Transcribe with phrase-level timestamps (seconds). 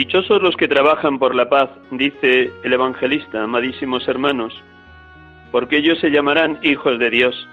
[0.00, 4.58] Dichosos los que trabajan por la paz, dice el evangelista, amadísimos hermanos,
[5.52, 7.46] porque ellos se llamarán hijos de Dios.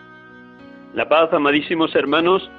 [0.93, 2.49] La paz, amadísimos hermanos,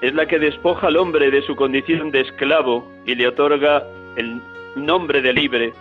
[0.00, 3.84] es la que despoja al hombre de su condición de esclavo y le otorga
[4.16, 4.42] el
[4.74, 5.74] nombre de libre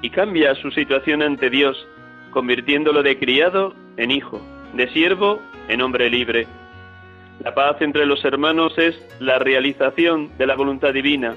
[0.00, 1.88] y cambia su situación ante Dios,
[2.30, 4.40] convirtiéndolo de criado en hijo,
[4.74, 6.46] de siervo en hombre libre.
[7.42, 11.34] La paz entre los hermanos es la realización de la voluntad divina,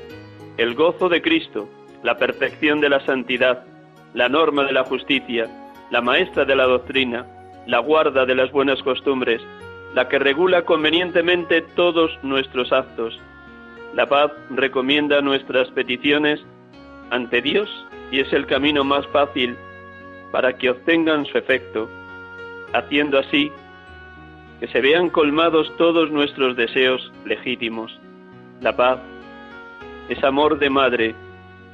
[0.59, 1.69] el gozo de Cristo,
[2.03, 3.63] la perfección de la santidad,
[4.13, 5.47] la norma de la justicia,
[5.89, 7.25] la maestra de la doctrina,
[7.65, 9.41] la guarda de las buenas costumbres,
[9.93, 13.17] la que regula convenientemente todos nuestros actos.
[13.93, 16.41] La paz recomienda nuestras peticiones
[17.09, 17.69] ante Dios
[18.11, 19.55] y es el camino más fácil
[20.33, 21.89] para que obtengan su efecto,
[22.73, 23.49] haciendo así
[24.59, 27.97] que se vean colmados todos nuestros deseos legítimos.
[28.59, 28.99] La paz
[30.09, 31.15] es amor de madre,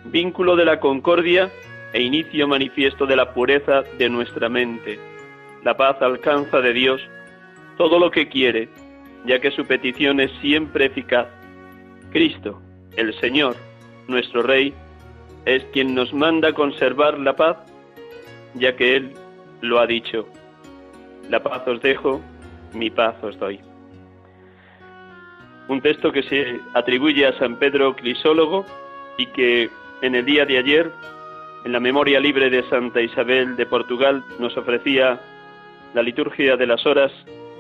[0.03, 1.49] vínculo de la concordia
[1.93, 4.99] e inicio manifiesto de la pureza de nuestra mente.
[5.63, 7.01] La paz alcanza de Dios
[7.77, 8.69] todo lo que quiere,
[9.25, 11.27] ya que su petición es siempre eficaz.
[12.11, 12.61] Cristo,
[12.97, 13.55] el Señor,
[14.07, 14.73] nuestro Rey,
[15.45, 17.57] es quien nos manda conservar la paz,
[18.53, 19.13] ya que Él
[19.61, 20.27] lo ha dicho.
[21.29, 22.21] La paz os dejo,
[22.73, 23.59] mi paz os doy
[25.67, 28.65] un texto que se atribuye a San Pedro Crisólogo
[29.17, 29.69] y que
[30.01, 30.91] en el día de ayer,
[31.63, 35.19] en la memoria libre de Santa Isabel de Portugal, nos ofrecía
[35.93, 37.11] la liturgia de las horas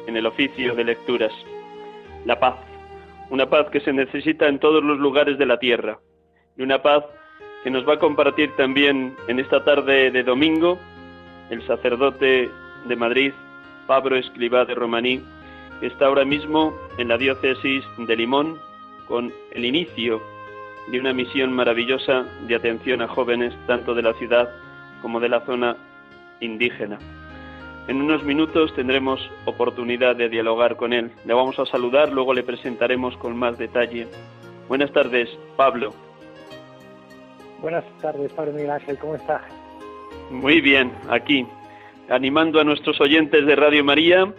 [0.07, 1.31] en el oficio de lecturas.
[2.25, 2.55] La paz,
[3.29, 5.99] una paz que se necesita en todos los lugares de la tierra
[6.57, 7.03] y una paz
[7.63, 10.77] que nos va a compartir también en esta tarde de domingo
[11.49, 12.49] el sacerdote
[12.85, 13.33] de Madrid,
[13.87, 15.21] Pablo Escribá de Romaní,
[15.79, 18.59] que está ahora mismo en la diócesis de Limón
[19.07, 20.21] con el inicio
[20.87, 24.49] de una misión maravillosa de atención a jóvenes tanto de la ciudad
[25.01, 25.77] como de la zona
[26.39, 26.99] indígena.
[27.87, 31.11] En unos minutos tendremos oportunidad de dialogar con él.
[31.25, 34.07] Le vamos a saludar, luego le presentaremos con más detalle.
[34.67, 35.93] Buenas tardes, Pablo.
[37.61, 39.41] Buenas tardes, Padre Miguel Ángel, ¿cómo está?
[40.31, 41.45] Muy bien, aquí,
[42.09, 44.33] animando a nuestros oyentes de Radio María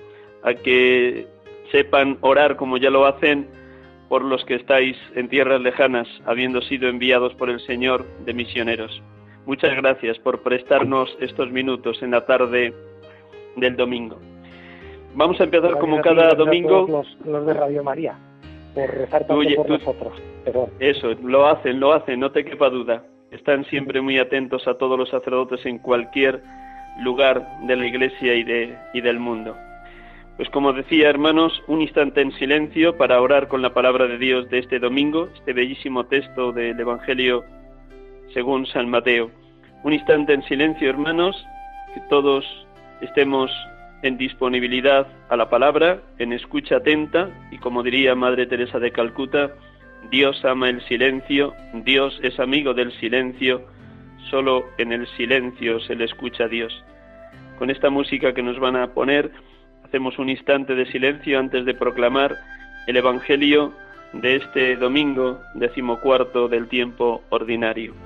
[0.46, 1.26] a que
[1.72, 3.48] sepan orar como ya lo hacen
[4.08, 9.02] por los que estáis en tierras lejanas, habiendo sido enviados por el Señor de misioneros.
[9.44, 12.72] Muchas gracias por prestarnos estos minutos en la tarde
[13.56, 14.18] del domingo.
[15.14, 16.86] Vamos a empezar como cada domingo.
[16.88, 18.16] Los, los, de Radio María,
[18.74, 20.12] por rezar tanto por nosotros.
[20.78, 23.02] Eso, lo hacen, lo hacen, no te quepa duda.
[23.32, 26.40] Están siempre muy atentos a todos los sacerdotes en cualquier
[27.02, 29.56] lugar de la Iglesia y, de, y del mundo.
[30.36, 34.50] Pues como decía, hermanos, un instante en silencio para orar con la palabra de Dios
[34.50, 37.42] de este domingo, este bellísimo texto del Evangelio
[38.34, 39.30] según San Mateo.
[39.82, 41.42] Un instante en silencio, hermanos,
[41.94, 42.44] que todos
[43.00, 43.50] estemos
[44.02, 49.54] en disponibilidad a la palabra, en escucha atenta y, como diría Madre Teresa de Calcuta,
[50.10, 53.62] Dios ama el silencio, Dios es amigo del silencio,
[54.30, 56.84] solo en el silencio se le escucha a Dios.
[57.58, 59.30] Con esta música que nos van a poner,
[59.86, 62.36] hacemos un instante de silencio antes de proclamar
[62.86, 63.72] el Evangelio
[64.12, 68.05] de este domingo decimocuarto del tiempo ordinario.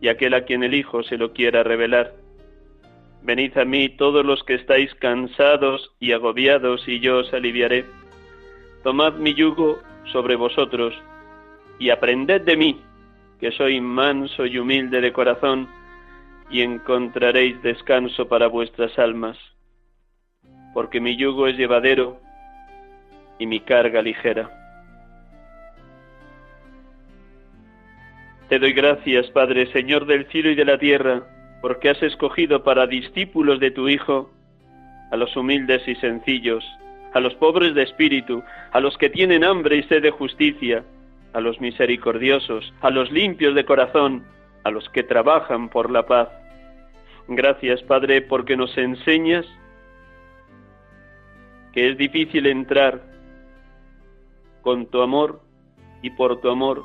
[0.00, 2.14] y aquel a quien el Hijo se lo quiera revelar.
[3.22, 7.84] Venid a mí todos los que estáis cansados y agobiados, y yo os aliviaré.
[8.84, 9.80] Tomad mi yugo
[10.12, 10.94] sobre vosotros,
[11.78, 12.80] y aprended de mí,
[13.40, 15.68] que soy manso y humilde de corazón,
[16.50, 19.36] y encontraréis descanso para vuestras almas,
[20.72, 22.20] porque mi yugo es llevadero
[23.38, 24.67] y mi carga ligera.
[28.48, 31.22] Te doy gracias, Padre, Señor del cielo y de la tierra,
[31.60, 34.30] porque has escogido para discípulos de tu Hijo
[35.10, 36.64] a los humildes y sencillos,
[37.12, 38.42] a los pobres de espíritu,
[38.72, 40.82] a los que tienen hambre y sed de justicia,
[41.34, 44.24] a los misericordiosos, a los limpios de corazón,
[44.64, 46.30] a los que trabajan por la paz.
[47.28, 49.44] Gracias, Padre, porque nos enseñas
[51.74, 53.02] que es difícil entrar
[54.62, 55.42] con tu amor
[56.00, 56.82] y por tu amor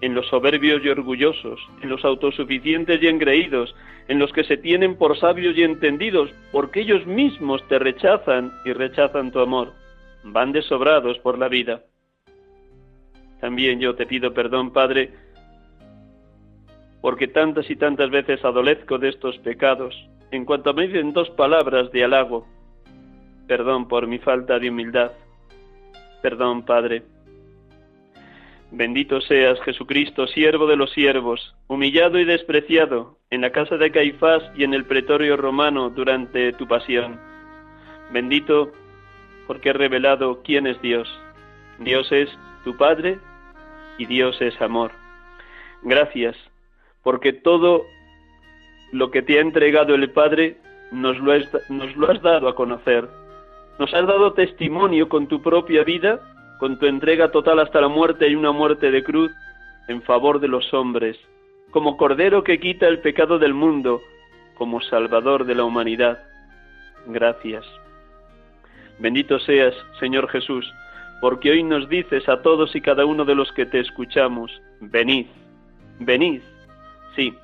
[0.00, 3.74] en los soberbios y orgullosos, en los autosuficientes y engreídos,
[4.08, 8.72] en los que se tienen por sabios y entendidos, porque ellos mismos te rechazan y
[8.72, 9.72] rechazan tu amor,
[10.22, 11.82] van desobrados por la vida.
[13.40, 15.12] También yo te pido perdón, Padre,
[17.00, 19.94] porque tantas y tantas veces adolezco de estos pecados,
[20.30, 22.46] en cuanto me dicen dos palabras de halago.
[23.46, 25.12] Perdón por mi falta de humildad.
[26.20, 27.02] Perdón, Padre
[28.76, 34.42] Bendito seas, Jesucristo, siervo de los siervos, humillado y despreciado en la casa de Caifás
[34.54, 37.18] y en el pretorio romano durante tu pasión.
[38.12, 38.70] Bendito
[39.46, 41.08] porque has revelado quién es Dios.
[41.78, 42.28] Dios es
[42.64, 43.18] tu Padre
[43.96, 44.90] y Dios es amor.
[45.80, 46.36] Gracias,
[47.02, 47.82] porque todo
[48.92, 50.58] lo que te ha entregado el Padre
[50.92, 51.32] nos lo,
[51.70, 53.08] nos lo has dado a conocer.
[53.78, 56.20] Nos has dado testimonio con tu propia vida
[56.58, 59.30] con tu entrega total hasta la muerte y una muerte de cruz
[59.88, 61.16] en favor de los hombres,
[61.70, 64.00] como Cordero que quita el pecado del mundo,
[64.56, 66.18] como Salvador de la humanidad.
[67.06, 67.64] Gracias.
[68.98, 70.72] Bendito seas, Señor Jesús,
[71.20, 74.50] porque hoy nos dices a todos y cada uno de los que te escuchamos,
[74.80, 75.26] venid,
[76.00, 76.40] venid.
[77.14, 77.34] Sí,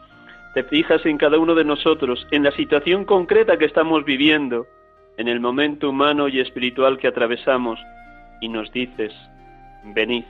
[0.55, 4.67] te fijas en cada uno de nosotros, en la situación concreta que estamos viviendo,
[5.17, 7.79] en el momento humano y espiritual que atravesamos,
[8.43, 9.15] y nos dices,
[9.85, 10.25] venid,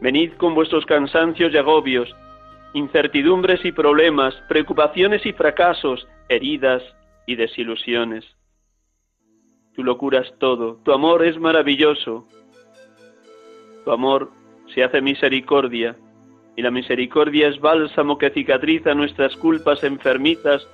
[0.00, 2.14] venid con vuestros cansancios y agobios,
[2.74, 6.82] incertidumbres y problemas, preocupaciones y fracasos, heridas
[7.26, 8.24] y desilusiones.
[9.74, 12.26] Tú lo curas todo, tu amor es maravilloso,
[13.84, 14.30] tu amor
[14.74, 15.94] se hace misericordia,
[16.56, 20.66] y la misericordia es bálsamo que cicatriza nuestras culpas enfermizas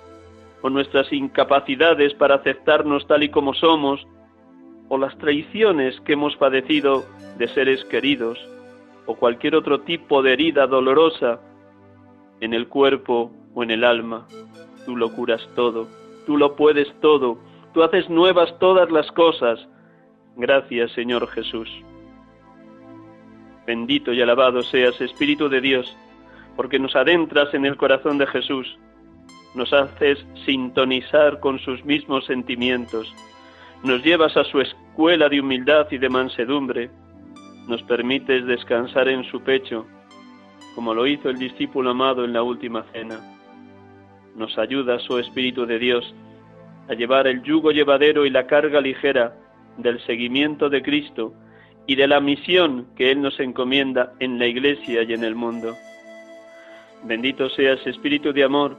[0.62, 4.06] o nuestras incapacidades para aceptarnos tal y como somos
[4.90, 7.04] o las traiciones que hemos padecido
[7.38, 8.38] de seres queridos
[9.06, 11.40] o cualquier otro tipo de herida dolorosa
[12.40, 14.26] en el cuerpo o en el alma.
[14.84, 15.86] Tú lo curas todo,
[16.26, 17.38] tú lo puedes todo,
[17.72, 19.60] tú haces nuevas todas las cosas.
[20.36, 21.70] Gracias Señor Jesús.
[23.66, 25.96] Bendito y alabado seas Espíritu de Dios,
[26.56, 28.76] porque nos adentras en el corazón de Jesús,
[29.54, 33.14] nos haces sintonizar con sus mismos sentimientos,
[33.82, 36.90] nos llevas a su escuela de humildad y de mansedumbre,
[37.66, 39.86] nos permites descansar en su pecho,
[40.74, 43.18] como lo hizo el discípulo amado en la última cena.
[44.36, 46.14] Nos ayuda su Espíritu de Dios
[46.88, 49.34] a llevar el yugo llevadero y la carga ligera
[49.78, 51.32] del seguimiento de Cristo
[51.86, 55.74] y de la misión que Él nos encomienda en la Iglesia y en el mundo.
[57.04, 58.76] Bendito seas, Espíritu de amor,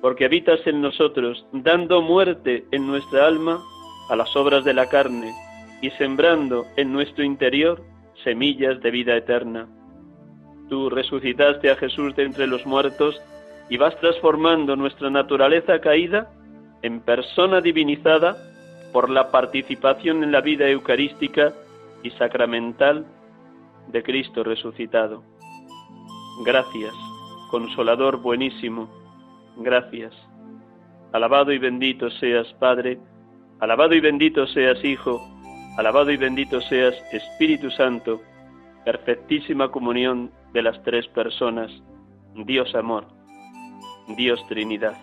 [0.00, 3.60] porque habitas en nosotros, dando muerte en nuestra alma
[4.08, 5.34] a las obras de la carne
[5.80, 7.82] y sembrando en nuestro interior
[8.22, 9.68] semillas de vida eterna.
[10.68, 13.20] Tú resucitaste a Jesús de entre los muertos
[13.68, 16.30] y vas transformando nuestra naturaleza caída
[16.82, 18.36] en persona divinizada
[18.92, 21.52] por la participación en la vida eucarística
[22.02, 23.06] y sacramental
[23.88, 25.22] de Cristo resucitado.
[26.44, 26.94] Gracias,
[27.50, 28.88] consolador buenísimo,
[29.56, 30.12] gracias.
[31.12, 32.98] Alabado y bendito seas, Padre,
[33.64, 35.26] alabado y bendito seas, Hijo,
[35.78, 38.20] alabado y bendito seas, Espíritu Santo,
[38.84, 41.70] perfectísima comunión de las tres personas,
[42.34, 43.06] Dios amor,
[44.18, 44.94] Dios Trinidad.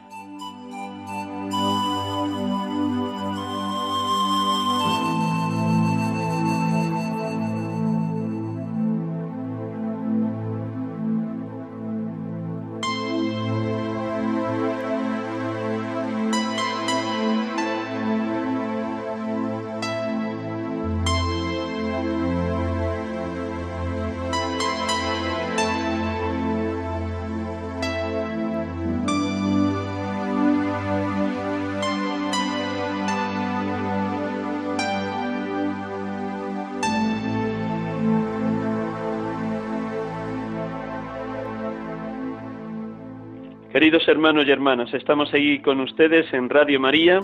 [44.22, 47.22] Hermanos y hermanas, estamos aquí con ustedes en Radio María,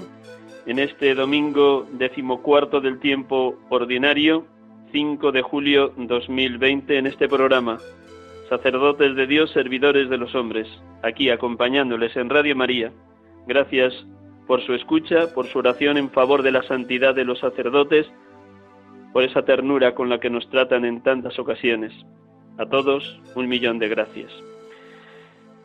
[0.65, 4.47] en este domingo decimocuarto del tiempo ordinario,
[4.91, 7.77] 5 de julio 2020, en este programa,
[8.49, 10.67] Sacerdotes de Dios, Servidores de los Hombres,
[11.03, 12.91] aquí acompañándoles en Radio María.
[13.45, 13.93] Gracias
[14.47, 18.07] por su escucha, por su oración en favor de la santidad de los sacerdotes,
[19.13, 21.93] por esa ternura con la que nos tratan en tantas ocasiones.
[22.57, 24.46] A todos, un millón de gracias.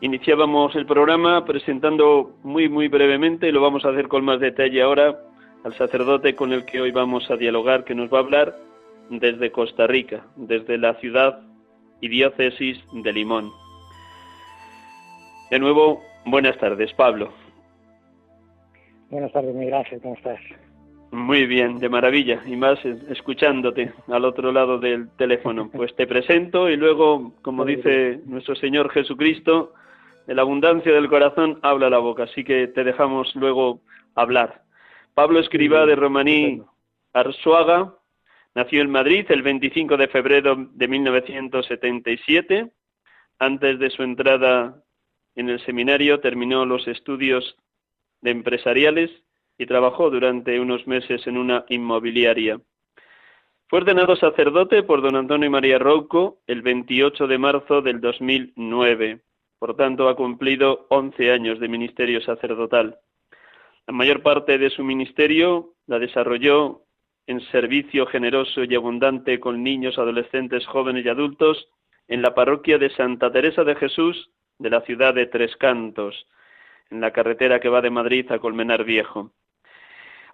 [0.03, 4.81] Iniciábamos el programa presentando muy, muy brevemente, y lo vamos a hacer con más detalle
[4.81, 5.17] ahora,
[5.63, 8.53] al sacerdote con el que hoy vamos a dialogar, que nos va a hablar
[9.09, 11.39] desde Costa Rica, desde la ciudad
[12.01, 13.49] y diócesis de Limón.
[15.49, 17.31] De nuevo, buenas tardes, Pablo.
[19.09, 20.41] Buenas tardes, Miguel Ángel, ¿cómo estás?
[21.11, 25.69] Muy bien, de maravilla, y más escuchándote al otro lado del teléfono.
[25.71, 29.71] Pues te presento y luego, como dice nuestro Señor Jesucristo,
[30.27, 33.81] de la abundancia del corazón habla la boca, así que te dejamos luego
[34.15, 34.63] hablar.
[35.13, 36.61] Pablo Escriba de Romaní
[37.13, 37.93] Arzuaga
[38.55, 42.71] nació en Madrid el 25 de febrero de 1977.
[43.39, 44.83] Antes de su entrada
[45.35, 47.55] en el seminario terminó los estudios
[48.21, 49.11] de empresariales
[49.57, 52.59] y trabajó durante unos meses en una inmobiliaria.
[53.67, 59.21] Fue ordenado sacerdote por don Antonio María Rouco el 28 de marzo del 2009.
[59.63, 62.99] Por tanto, ha cumplido 11 años de ministerio sacerdotal.
[63.87, 66.81] La mayor parte de su ministerio la desarrolló
[67.27, 71.69] en servicio generoso y abundante con niños, adolescentes, jóvenes y adultos
[72.09, 76.27] en la parroquia de Santa Teresa de Jesús de la ciudad de Tres Cantos,
[76.89, 79.31] en la carretera que va de Madrid a Colmenar Viejo.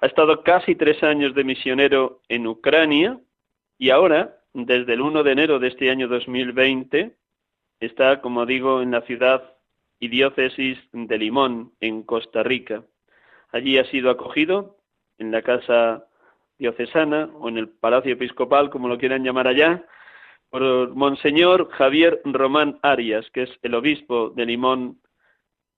[0.02, 3.20] Ha estado casi tres años de misionero en Ucrania
[3.78, 7.20] y ahora, desde el 1 de enero de este año 2020,
[7.80, 9.56] Está, como digo, en la ciudad
[10.00, 12.84] y diócesis de Limón, en Costa Rica.
[13.52, 14.78] Allí ha sido acogido
[15.18, 16.06] en la casa
[16.58, 19.86] diocesana o en el palacio episcopal, como lo quieran llamar allá,
[20.50, 25.00] por Monseñor Javier Román Arias, que es el obispo de Limón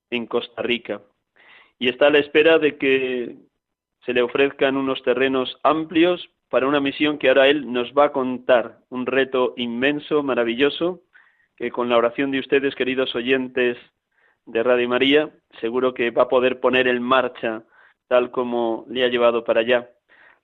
[0.09, 1.01] en Costa Rica.
[1.77, 3.37] Y está a la espera de que
[4.05, 8.11] se le ofrezcan unos terrenos amplios para una misión que ahora él nos va a
[8.11, 11.01] contar, un reto inmenso, maravilloso,
[11.61, 13.77] que con la oración de ustedes, queridos oyentes
[14.47, 17.61] de Radio María, seguro que va a poder poner en marcha
[18.07, 19.91] tal como le ha llevado para allá.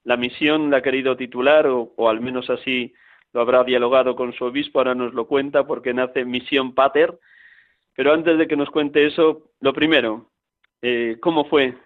[0.03, 2.93] La misión la ha querido titular, o, al menos así
[3.33, 7.17] lo habrá dialogado con su obispo, ahora nos lo cuenta porque nace Misión Pater.
[7.95, 10.29] Pero antes de que nos cuente eso, lo primero,
[10.83, 11.79] eh, ¿cómo fue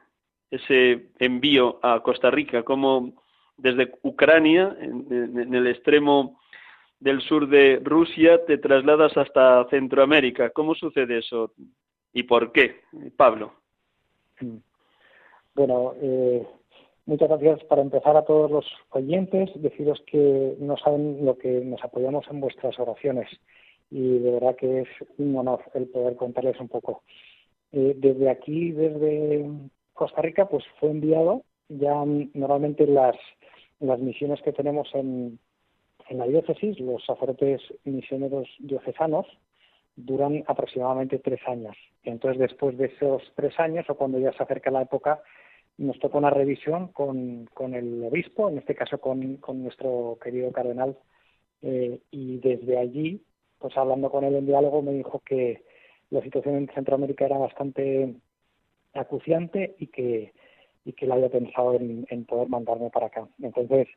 [0.52, 2.64] ese envío a Costa Rica?
[2.64, 3.14] ¿Cómo
[3.56, 6.38] desde Ucrania, en el extremo
[7.02, 10.52] del sur de Rusia te trasladas hasta Centroamérica.
[10.52, 11.52] ¿Cómo sucede eso
[12.14, 12.76] y por qué,
[13.18, 13.54] Pablo?
[14.40, 14.58] Mm.
[15.56, 16.48] Bueno, eh,
[17.06, 21.84] muchas gracias para empezar a todos los oyentes, deciros que no saben lo que nos
[21.84, 23.28] apoyamos en vuestras oraciones
[23.90, 27.02] y de verdad que es un honor el poder contarles un poco.
[27.72, 29.50] Eh, desde aquí, desde
[29.94, 32.04] Costa Rica, pues fue enviado ya
[32.34, 33.16] normalmente las,
[33.80, 35.40] las misiones que tenemos en,
[36.12, 39.26] en la diócesis, los sacerdotes misioneros diocesanos,
[39.96, 41.76] duran aproximadamente tres años.
[42.04, 45.22] Entonces, después de esos tres años, o cuando ya se acerca la época,
[45.78, 50.98] nos toca una revisión con, el obispo, en este caso con, nuestro querido cardenal,
[51.62, 53.24] eh, y desde allí,
[53.58, 55.64] pues hablando con él en diálogo, me dijo que
[56.10, 58.16] la situación en Centroamérica era bastante
[58.94, 60.34] acuciante y que,
[60.84, 63.30] y que él había pensado en, en poder mandarme para acá.
[63.42, 63.88] Entonces,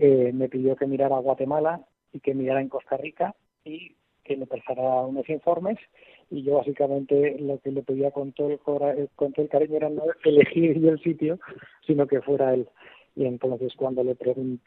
[0.00, 1.80] eh, me pidió que mirara Guatemala
[2.12, 3.34] y que mirara en Costa Rica
[3.64, 5.78] y que me prestara unos informes
[6.30, 8.58] y yo básicamente lo que le pedía con todo el,
[9.14, 11.38] con todo el cariño era no elegir yo el sitio,
[11.86, 12.68] sino que fuera él.
[13.16, 14.16] Y entonces cuando le,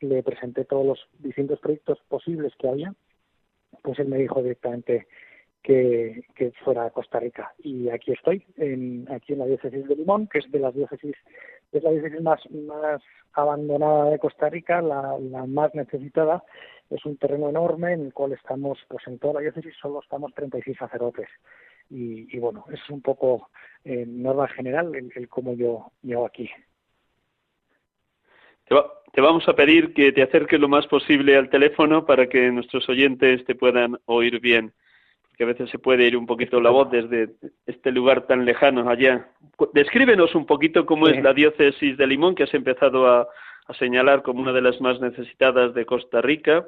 [0.01, 2.93] le presenté todos los distintos proyectos posibles que había,
[3.83, 5.07] pues él me dijo directamente
[5.61, 7.53] que, que fuera a Costa Rica.
[7.59, 11.15] Y aquí estoy, en, aquí en la diócesis de Limón, que es de las diócesis,
[11.71, 13.01] es la diócesis más, más
[13.33, 16.43] abandonada de Costa Rica, la, la más necesitada,
[16.89, 20.33] es un terreno enorme en el cual estamos, pues en toda la diócesis solo estamos
[20.33, 21.27] 36 sacerdotes.
[21.89, 23.49] Y, y bueno, es un poco
[23.83, 26.49] eh, norma general el, cómo yo llego aquí.
[28.65, 28.75] Te,
[29.13, 32.87] te, vamos a pedir que te acerques lo más posible al teléfono para que nuestros
[32.89, 34.73] oyentes te puedan oír bien,
[35.37, 37.29] que a veces se puede ir un poquito la voz desde
[37.67, 39.29] este lugar tan lejano allá.
[39.73, 43.27] Descríbenos un poquito cómo es la diócesis de Limón, que has empezado a,
[43.67, 46.67] a señalar como una de las más necesitadas de Costa Rica,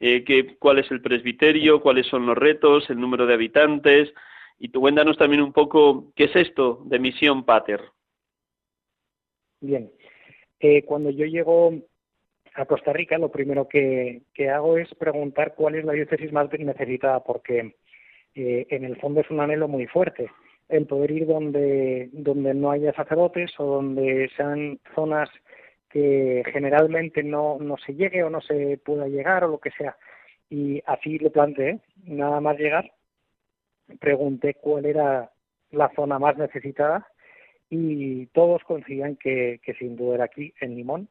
[0.00, 4.12] eh, que, cuál es el presbiterio, cuáles son los retos, el número de habitantes,
[4.58, 7.80] y tú cuéntanos también un poco qué es esto de Misión Pater.
[9.60, 9.90] Bien,
[10.58, 11.72] eh, cuando yo llego
[12.54, 16.50] a Costa Rica, lo primero que, que, hago es preguntar cuál es la diócesis más
[16.52, 17.76] necesitada, porque
[18.34, 20.30] eh, en el fondo es un anhelo muy fuerte
[20.70, 25.28] el poder ir donde, donde no haya sacerdotes o donde sean zonas
[25.90, 29.96] que generalmente no, no se llegue o no se pueda llegar o lo que sea.
[30.48, 32.92] Y así le planteé, nada más llegar,
[33.98, 35.30] pregunté cuál era
[35.72, 37.08] la zona más necesitada
[37.68, 41.08] y todos coincidían que, que sin duda era aquí, en Limón.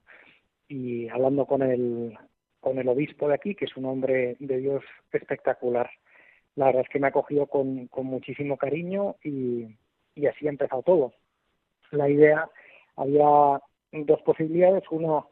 [0.70, 2.18] Y hablando con el,
[2.62, 5.90] con el obispo de aquí, que es un hombre de Dios espectacular,
[6.60, 9.78] la verdad es que me ha acogido con, con muchísimo cariño y,
[10.28, 11.14] así ha empezado todo.
[11.92, 12.50] La idea
[12.98, 13.62] había
[13.94, 14.84] dos posibilidades.
[14.92, 15.24] Una,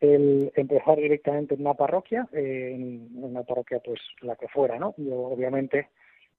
[0.00, 4.94] el empezar directamente en una parroquia, eh, en una parroquia pues la que fuera, ¿no?
[4.98, 5.88] Yo obviamente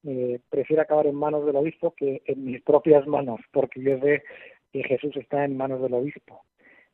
[0.03, 4.21] eh, prefiero acabar en manos del obispo que en mis propias manos, porque yo sé
[4.71, 6.43] que Jesús está en manos del obispo.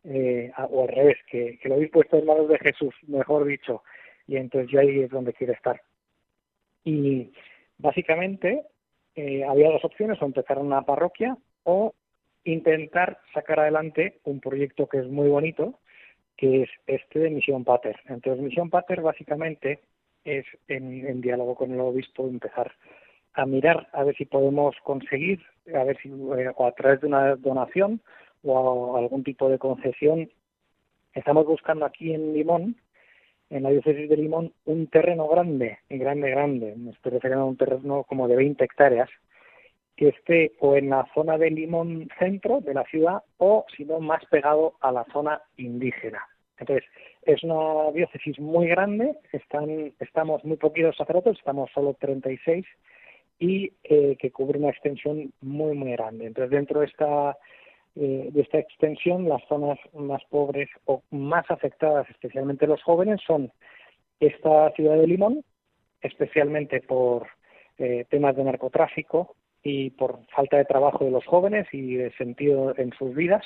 [0.06, 3.84] Eh, o al revés, que, que el obispo está en manos de Jesús, mejor dicho,
[4.26, 5.82] y entonces yo ahí es donde quiero estar.
[6.84, 7.32] Y
[7.78, 8.64] básicamente
[9.16, 11.94] eh, había dos opciones, o empezar una parroquia o
[12.44, 15.80] intentar sacar adelante un proyecto que es muy bonito,
[16.38, 17.98] que es este de Misión Pater.
[18.08, 19.82] Entonces, Misión Pater básicamente
[20.24, 22.72] es, en, diálogo con el obispo, empezar
[23.34, 25.42] a mirar a ver si podemos conseguir,
[25.74, 28.02] a ver si eh, o a través de una donación
[28.44, 30.30] o algún tipo de concesión,
[31.14, 32.76] estamos buscando aquí en Limón,
[33.52, 37.58] en la diócesis de Limón, un terreno grande, grande, grande, me estoy refiriendo a un
[37.58, 39.10] terreno como de 20 hectáreas,
[39.98, 44.00] que esté o en la zona de Limón centro de la ciudad o, si no,
[44.00, 46.26] más pegado a la zona indígena.
[46.58, 46.88] Entonces,
[47.24, 52.66] es una diócesis muy grande, están, estamos muy poquitos sacerdotes, estamos solo 36
[53.38, 56.28] y eh, que cubre una extensión muy, muy grande.
[56.28, 57.38] Entonces, dentro de esta,
[57.96, 63.52] eh, de esta extensión, las zonas más pobres o más afectadas, especialmente los jóvenes, son
[64.20, 65.44] esta ciudad de Limón,
[66.02, 67.28] especialmente por
[67.78, 72.74] eh, temas de narcotráfico, y por falta de trabajo de los jóvenes y de sentido
[72.78, 73.46] en sus vidas.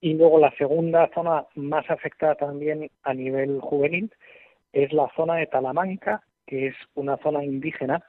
[0.00, 4.10] Y luego la segunda zona más afectada también a nivel juvenil
[4.72, 8.02] es la zona de Talamanca, que es una zona indígena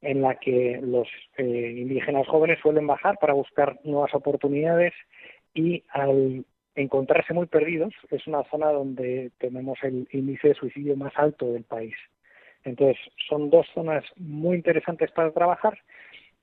[0.00, 4.92] en la que los eh, indígenas jóvenes suelen bajar para buscar nuevas oportunidades
[5.54, 6.44] y al
[6.76, 11.64] encontrarse muy perdidos es una zona donde tenemos el índice de suicidio más alto del
[11.64, 11.96] país.
[12.64, 15.78] Entonces, son dos zonas muy interesantes para trabajar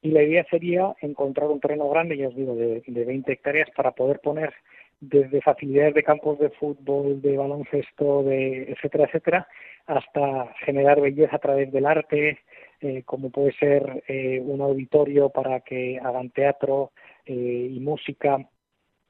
[0.02, 3.70] y la idea sería encontrar un terreno grande, ya os digo, de, de 20 hectáreas
[3.76, 4.54] para poder poner
[5.00, 9.48] desde facilidades de campos de fútbol, de baloncesto, de etcétera, etcétera,
[9.88, 12.40] hasta generar belleza a través del arte,
[12.86, 16.92] eh, como puede ser eh, un auditorio para que hagan teatro
[17.26, 18.38] eh, y música,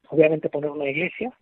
[0.09, 1.33] obviamente poner una iglesia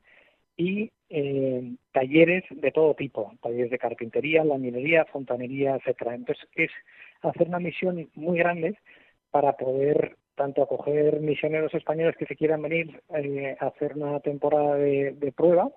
[0.57, 6.15] y eh, talleres de todo tipo, talleres de carpintería, laminería, fontanería, etcétera.
[6.15, 6.71] Entonces es
[7.21, 8.79] hacer una misión muy grande
[9.29, 14.75] para poder tanto acoger misioneros españoles que se quieran venir eh, a hacer una temporada
[14.75, 15.69] de, de, prueba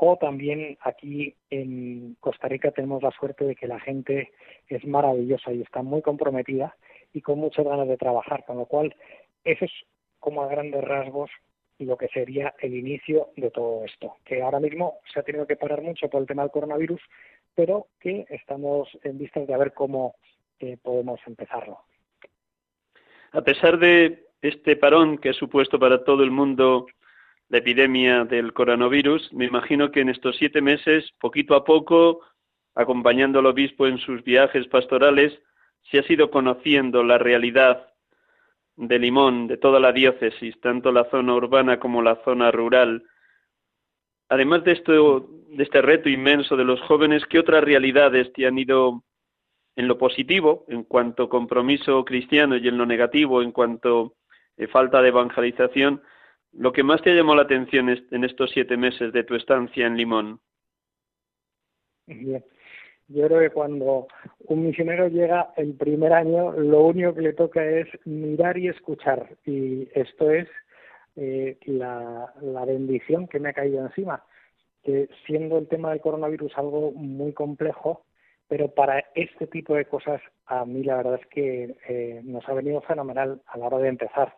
[0.00, 4.30] o también aquí en Costa Rica tenemos la suerte de que la gente
[4.68, 6.76] es maravillosa y está muy comprometida
[7.12, 8.94] y con muchas ganas de trabajar, con lo cual
[9.44, 9.72] eso es
[10.20, 11.30] como a grandes rasgos
[11.80, 15.56] lo que sería el inicio de todo esto, que ahora mismo se ha tenido que
[15.56, 17.00] parar mucho por el tema del coronavirus,
[17.54, 20.16] pero que estamos en vistas de a ver cómo
[20.60, 21.78] eh, podemos empezarlo.
[23.32, 26.86] A pesar de este parón que ha supuesto para todo el mundo
[27.48, 32.20] la epidemia del coronavirus, me imagino que en estos siete meses, poquito a poco,
[32.74, 35.38] acompañando al obispo en sus viajes pastorales,
[35.90, 37.88] se ha ido conociendo la realidad
[38.76, 43.02] de Limón, de toda la diócesis, tanto la zona urbana como la zona rural.
[44.28, 48.58] Además de, esto, de este reto inmenso de los jóvenes, ¿qué otras realidades te han
[48.58, 49.02] ido
[49.74, 54.14] en lo positivo, en cuanto compromiso cristiano, y en lo negativo, en cuanto
[54.62, 56.02] a falta de evangelización?
[56.52, 59.96] Lo que más te llamado la atención en estos siete meses de tu estancia en
[59.96, 60.40] Limón.
[62.06, 64.06] Yo creo que cuando
[64.46, 69.36] un misionero llega el primer año, lo único que le toca es mirar y escuchar.
[69.46, 70.48] Y esto es
[71.16, 74.24] eh, la, la bendición que me ha caído encima.
[74.82, 78.04] Que siendo el tema del coronavirus algo muy complejo,
[78.46, 82.54] pero para este tipo de cosas a mí la verdad es que eh, nos ha
[82.54, 84.34] venido fenomenal a la hora de empezar,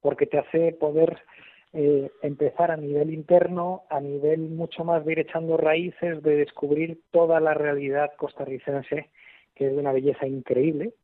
[0.00, 1.22] porque te hace poder
[1.72, 7.00] eh, empezar a nivel interno, a nivel mucho más de ir echando raíces, de descubrir
[7.12, 9.10] toda la realidad costarricense,
[9.54, 10.94] que es de una belleza increíble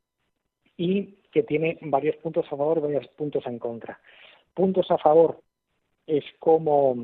[0.76, 4.00] y que tiene varios puntos a favor varios puntos en contra.
[4.54, 5.40] Puntos a favor
[6.06, 6.96] es como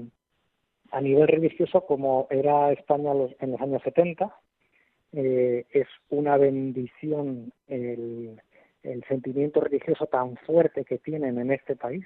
[0.90, 4.35] a nivel religioso, como era España en los años 70,
[5.12, 12.05] eh, es una bendición el sentimiento religioso tan fuerte que tienen en este país,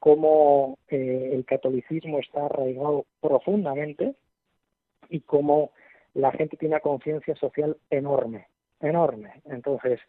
[0.00, 4.14] cómo eh, el catolicismo está arraigado profundamente
[5.10, 5.70] y cómo
[6.14, 8.48] la gente tiene una conciencia social enorme,
[8.80, 9.42] enorme.
[9.44, 10.00] Entonces,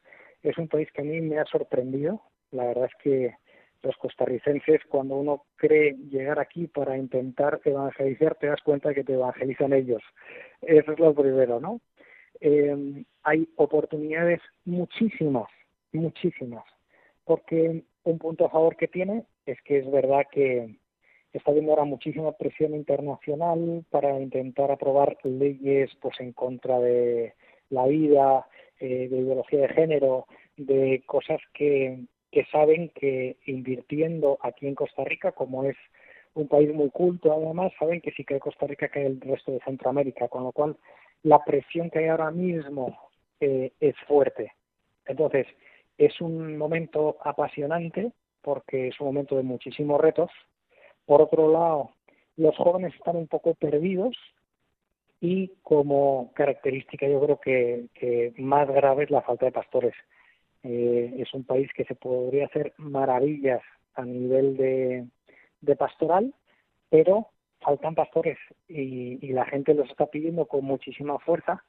[0.41, 2.21] es un país que a mí me ha sorprendido.
[2.51, 3.35] La verdad es que
[3.83, 9.13] los costarricenses, cuando uno cree llegar aquí para intentar evangelizar, te das cuenta que te
[9.13, 10.01] evangelizan ellos.
[10.61, 11.81] Eso es lo primero, ¿no?
[12.39, 15.49] Eh, hay oportunidades muchísimas,
[15.91, 16.63] muchísimas,
[17.25, 20.75] porque un punto a favor que tiene es que es verdad que
[21.33, 27.33] está habiendo ahora muchísima presión internacional para intentar aprobar leyes pues en contra de
[27.69, 28.47] la vida,
[28.79, 30.27] eh, de ideología de género,
[30.57, 35.77] de cosas que, que saben que invirtiendo aquí en Costa Rica, como es
[36.33, 39.59] un país muy culto además, saben que si cae Costa Rica cae el resto de
[39.61, 40.77] Centroamérica, con lo cual
[41.23, 42.97] la presión que hay ahora mismo
[43.39, 44.53] eh, es fuerte.
[45.05, 45.47] Entonces,
[45.97, 50.29] es un momento apasionante porque es un momento de muchísimos retos.
[51.05, 51.91] Por otro lado,
[52.37, 54.15] los jóvenes están un poco perdidos
[55.19, 59.93] y como característica yo creo que, más grave es la falta de pastores.
[60.63, 63.61] Eh, es un país que se podría hacer maravillas
[63.95, 66.33] a nivel de, pastoral,
[66.89, 67.27] pero
[67.59, 71.63] faltan pastores y, y, la gente los está pidiendo con muchísima fuerza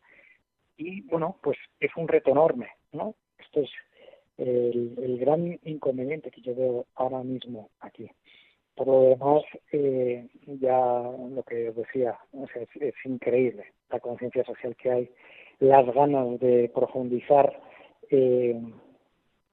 [0.77, 3.15] y bueno, pues es un reto enorme, ¿no?
[3.39, 3.71] Esto es
[4.39, 8.11] el, gran inconveniente que yo veo ahora mismo aquí.
[8.75, 9.43] Por lo demás,
[9.73, 12.19] eh, ya lo que decía,
[12.55, 15.11] es, increíble la conciencia social que hay,
[15.61, 17.61] las ganas de profundizar.
[18.11, 18.61] Eh,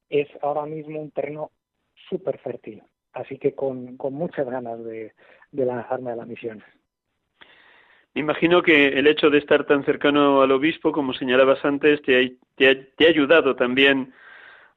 [0.10, 1.52] es ahora mismo un terreno
[2.10, 2.82] súper fértil,
[3.13, 5.13] así que con, muchas ganas de,
[5.52, 6.63] lanzarme a la misión.
[8.15, 12.38] Me imagino que el hecho de estar tan cercano al obispo, como señalabas antes, te
[12.56, 14.13] te ha ayudado también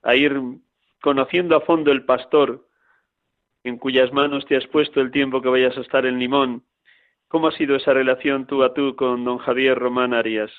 [0.02, 0.40] a ir
[1.00, 2.66] conociendo a fondo el pastor
[3.64, 6.64] en cuyas manos te has puesto el tiempo que vayas a estar en Limón.
[7.28, 10.50] ¿Cómo ha sido esa relación tú a tú con don Javier Román Arias?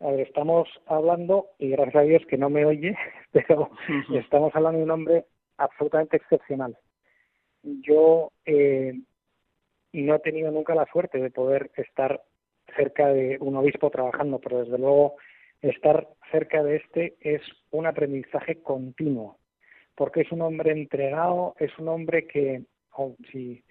[0.00, 2.96] A ver, estamos hablando, y gracias a Dios que no me oye,
[3.32, 3.70] pero
[4.14, 5.24] estamos hablando de un hombre
[5.56, 6.76] absolutamente excepcional.
[7.62, 8.92] Yo eh,
[9.92, 12.22] no he tenido nunca la suerte de poder estar
[12.76, 15.16] cerca de un obispo trabajando, pero desde luego
[15.62, 19.38] estar cerca de este es un aprendizaje continuo,
[19.94, 22.62] porque es un hombre entregado, es un hombre que,
[23.30, 23.62] si,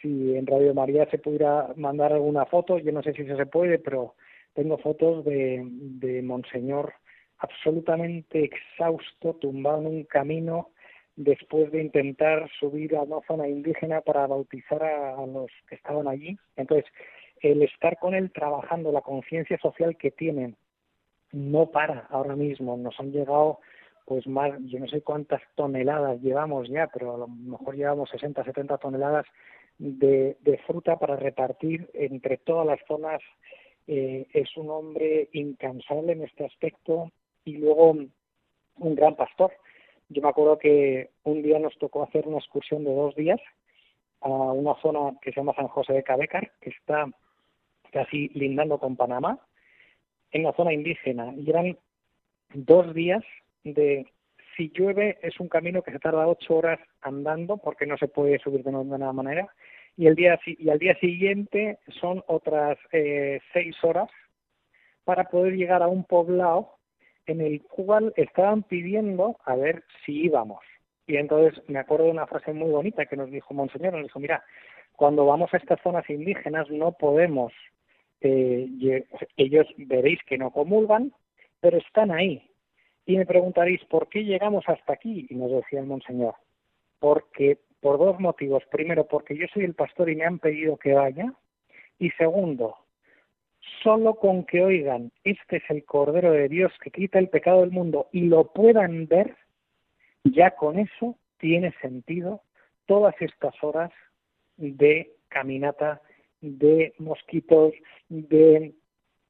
[0.00, 3.78] si en Radio María se pudiera mandar alguna foto, yo no sé si se puede,
[3.78, 4.14] pero
[4.54, 6.94] tengo fotos de, de Monseñor
[7.38, 10.70] absolutamente exhausto, tumbado en un camino,
[11.16, 16.38] después de intentar subir a una zona indígena para bautizar a los que estaban allí.
[16.56, 16.90] Entonces,
[17.40, 20.56] el estar con él trabajando la conciencia social que tienen
[21.32, 22.76] no para ahora mismo.
[22.76, 23.60] Nos han llegado
[24.04, 28.44] pues más, yo no sé cuántas toneladas llevamos ya, pero a lo mejor llevamos 60,
[28.44, 29.26] 70 toneladas
[29.78, 33.20] de, fruta para repartir entre todas las zonas.
[33.86, 37.10] Eh, es un hombre incansable en este aspecto
[37.44, 39.52] y luego un gran pastor.
[40.08, 43.40] Yo me acuerdo que un día nos tocó hacer una excursión de dos días
[44.20, 47.06] a una zona que se llama San José de Cabecar, que está
[47.92, 49.38] casi lindando con Panamá,
[50.32, 51.32] en la zona indígena.
[51.36, 51.78] Y eran
[52.54, 53.22] dos días
[53.64, 54.06] de
[54.56, 58.38] si llueve es un camino que se tarda ocho horas andando porque no se puede
[58.38, 59.48] subir de ninguna manera.
[59.96, 64.08] Y el día y al día siguiente son otras eh, seis horas
[65.04, 66.76] para poder llegar a un poblado
[67.26, 70.60] en el cual estaban pidiendo a ver si íbamos.
[71.06, 73.92] Y entonces me acuerdo de una frase muy bonita que nos dijo Monseñor.
[73.92, 74.44] Nos dijo mira
[74.96, 77.52] cuando vamos a estas zonas indígenas no podemos
[78.22, 79.04] eh,
[79.36, 81.12] ellos veréis que no comulgan
[81.62, 82.42] pero están ahí
[83.06, 85.26] y me preguntaréis, ¿por qué llegamos hasta aquí?
[85.30, 86.34] Y nos decía el Monseñor,
[86.98, 88.62] porque por dos motivos.
[88.70, 91.32] Primero, porque yo soy el pastor y me han pedido que vaya.
[91.98, 92.76] Y segundo,
[93.82, 97.70] solo con que oigan, este es el Cordero de Dios que quita el pecado del
[97.70, 99.36] mundo y lo puedan ver,
[100.24, 102.42] ya con eso tiene sentido
[102.86, 103.90] todas estas horas
[104.56, 106.00] de caminata,
[106.42, 107.72] de mosquitos,
[108.08, 108.74] de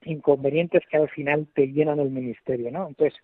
[0.05, 2.89] inconvenientes que al final te llenan el ministerio, ¿no?
[2.89, 3.19] Entonces,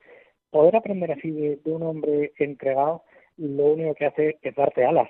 [0.51, 3.03] poder aprender así de, un hombre entregado,
[3.37, 5.09] lo único que hace es darte alas.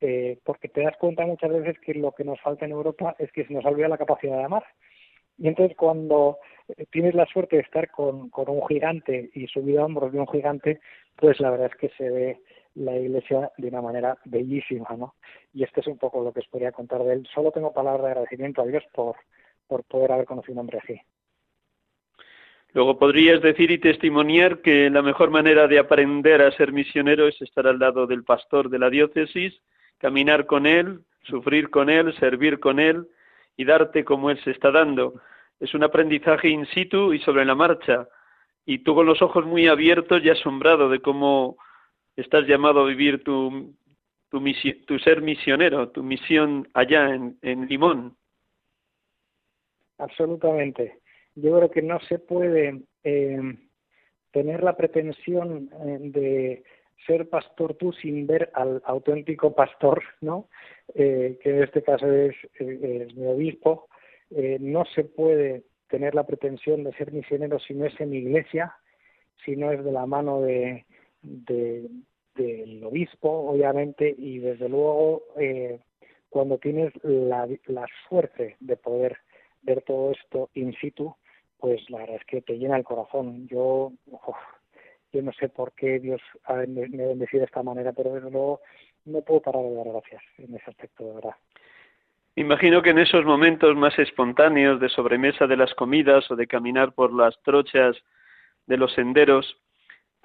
[0.00, 3.32] Eh, porque te das cuenta muchas veces que lo que nos falta en Europa es
[3.32, 4.64] que se nos olvida la capacidad de amar.
[5.38, 6.38] Y entonces cuando
[6.76, 10.20] eh, tienes la suerte de estar con, con un gigante y subido a hombros de
[10.20, 10.80] un gigante,
[11.16, 12.40] pues la verdad es que se ve
[12.76, 15.14] la iglesia de una manera bellísima, ¿no?
[15.52, 17.28] Y esto es un poco lo que os podría contar de él.
[17.34, 19.16] Solo tengo palabras de agradecimiento a Dios por,
[19.66, 21.00] por poder haber conocido un hombre así.
[22.74, 27.40] Luego podrías decir y testimoniar que la mejor manera de aprender a ser misionero es
[27.40, 29.54] estar al lado del pastor de la diócesis,
[29.96, 33.06] caminar con él, sufrir con él, servir con él
[33.56, 35.14] y darte como él se está dando.
[35.58, 38.08] Es un aprendizaje in situ y sobre la marcha.
[38.66, 41.56] Y tú con los ojos muy abiertos y asombrado de cómo
[42.16, 43.74] estás llamado a vivir tu,
[44.30, 48.16] tu, ser misionero, tu misión allá en, en Limón.
[49.98, 51.00] Absolutamente
[51.36, 53.38] yo creo que no se puede eh,
[54.32, 56.64] tener la pretensión eh, de
[57.06, 60.48] ser pastor tú sin ver al auténtico pastor, ¿no?
[60.94, 62.34] Eh, que en este caso es,
[63.14, 63.88] mi obispo.
[64.60, 68.74] no se puede tener la pretensión de ser misionero si no es en iglesia,
[69.44, 70.86] si no es de la mano de,
[71.22, 75.22] del obispo, obviamente, y desde luego
[76.28, 79.16] cuando tienes la, la suerte de poder
[79.62, 81.14] ver todo esto in situ,
[81.58, 83.46] pues la verdad es que te llena el corazón.
[83.48, 83.92] Yo,
[85.12, 86.20] yo no sé por qué Dios
[86.68, 88.60] me, me bendecido de esta manera, pero desde luego
[89.06, 91.34] no puedo parar de dar gracias en ese aspecto, de verdad.
[92.34, 96.92] Imagino que en esos momentos más espontáneos de sobremesa de las comidas o de caminar
[96.92, 97.96] por las trochas
[98.66, 99.56] de los senderos,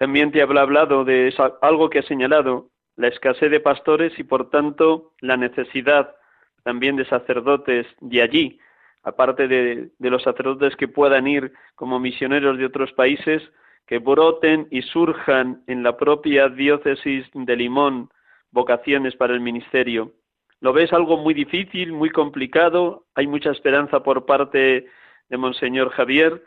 [0.01, 4.49] también te habrá hablado de algo que ha señalado, la escasez de pastores y por
[4.49, 6.15] tanto la necesidad
[6.63, 8.59] también de sacerdotes de allí,
[9.03, 13.43] aparte de, los sacerdotes que puedan ir como misioneros de otros países,
[13.85, 18.09] que broten y surjan en la propia diócesis de Limón
[18.49, 20.13] vocaciones para el ministerio.
[20.61, 23.05] ¿Lo ves algo muy difícil, muy complicado?
[23.13, 24.87] ¿Hay mucha esperanza por parte
[25.29, 26.41] de Monseñor Javier?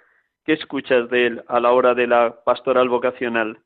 [0.44, 3.58] ¿Qué escuchas de él a la hora de la pastoral vocacional?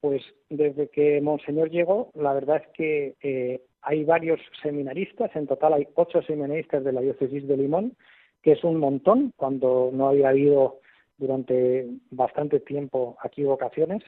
[0.00, 5.74] Pues desde que Monseñor llegó, la verdad es que eh, hay varios seminaristas, en total
[5.74, 7.96] hay ocho seminaristas de la diócesis de Limón,
[8.42, 10.80] que es un montón cuando no había habido
[11.18, 14.02] durante bastante tiempo aquí vocaciones,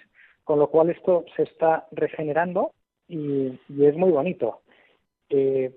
[0.45, 2.73] con lo cual esto se está regenerando
[3.09, 4.61] y, es muy bonito.
[5.29, 5.73] Eh,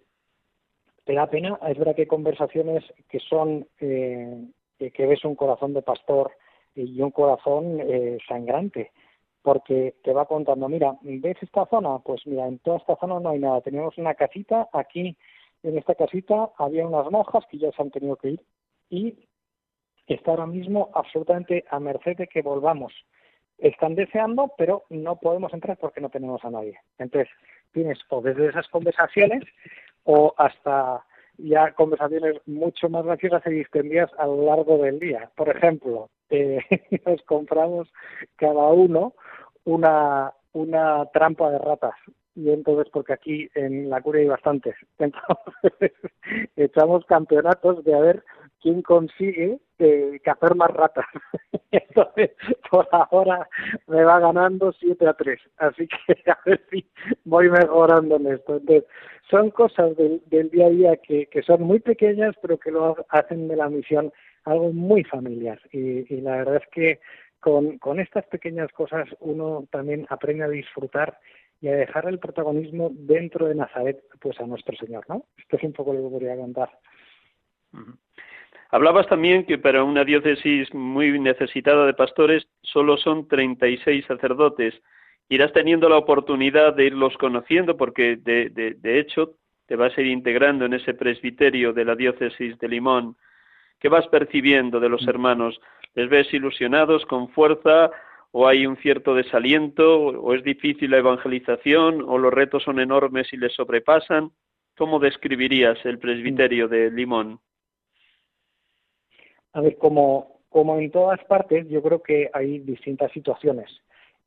[1.05, 4.37] te da pena, es verdad que hay conversaciones que son, eh,
[4.77, 6.31] que ves un corazón de pastor
[6.75, 8.91] y un corazón eh, sangrante,
[9.41, 11.99] porque te va contando, mira, ¿ves esta zona?
[11.99, 13.61] Pues mira, en toda esta zona no hay nada.
[13.61, 15.17] Teníamos una casita, aquí
[15.63, 18.41] en esta casita había unas monjas que ya se han tenido que ir
[18.89, 19.27] y
[20.07, 22.93] está ahora mismo absolutamente a merced de que volvamos.
[23.57, 26.79] Están deseando, pero no podemos entrar porque no tenemos a nadie.
[26.97, 27.29] Entonces,
[27.71, 29.43] tienes o desde esas conversaciones
[30.03, 31.05] o hasta
[31.37, 35.29] ya conversaciones mucho más graciosas y distendidas a lo largo del día.
[35.35, 36.59] Por ejemplo, eh,
[37.05, 37.91] nos compramos
[38.35, 39.13] cada uno
[39.65, 41.95] una, una trampa de ratas.
[42.35, 45.91] Y entonces, porque aquí en la curia hay bastantes, entonces
[46.55, 48.23] echamos campeonatos de a ver
[48.63, 51.05] quién consigue eh, cazar más ratas.
[51.71, 52.31] Entonces,
[52.71, 53.47] por ahora
[53.87, 55.39] me va ganando 7 a 3.
[55.57, 56.85] Así que a ver si
[57.25, 58.55] voy mejorando en esto.
[58.55, 58.85] Entonces,
[59.29, 63.47] son cosas del, día a día que, que son muy pequeñas, pero que lo hacen
[63.47, 64.11] de la misión
[64.45, 65.59] algo muy familiar.
[65.71, 66.99] Y, y la verdad es que
[67.43, 71.19] con, estas pequeñas cosas uno también aprende a disfrutar
[71.59, 75.25] y a dejar el protagonismo dentro de Nazaret pues a nuestro Señor, ¿no?
[75.37, 76.69] Esto es un poco lo que podría contar.
[78.73, 84.73] Hablabas también que para una diócesis muy necesitada de pastores solo son 36 sacerdotes.
[85.29, 89.35] Irás teniendo la oportunidad de irlos conociendo porque de, de, de hecho
[89.67, 93.15] te vas a ir integrando en ese presbiterio de la diócesis de Limón.
[93.79, 95.61] ¿Qué vas percibiendo de los hermanos?
[95.93, 97.91] ¿Les ves ilusionados, con fuerza,
[98.31, 103.31] o hay un cierto desaliento, o es difícil la evangelización, o los retos son enormes
[103.33, 104.31] y les sobrepasan?
[104.75, 107.39] ¿Cómo describirías el presbiterio de Limón?
[109.53, 113.69] A ver, como, como en todas partes, yo creo que hay distintas situaciones.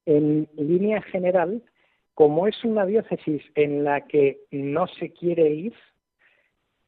[0.07, 1.63] En línea general,
[2.15, 5.75] como es una diócesis en la que no se quiere ir,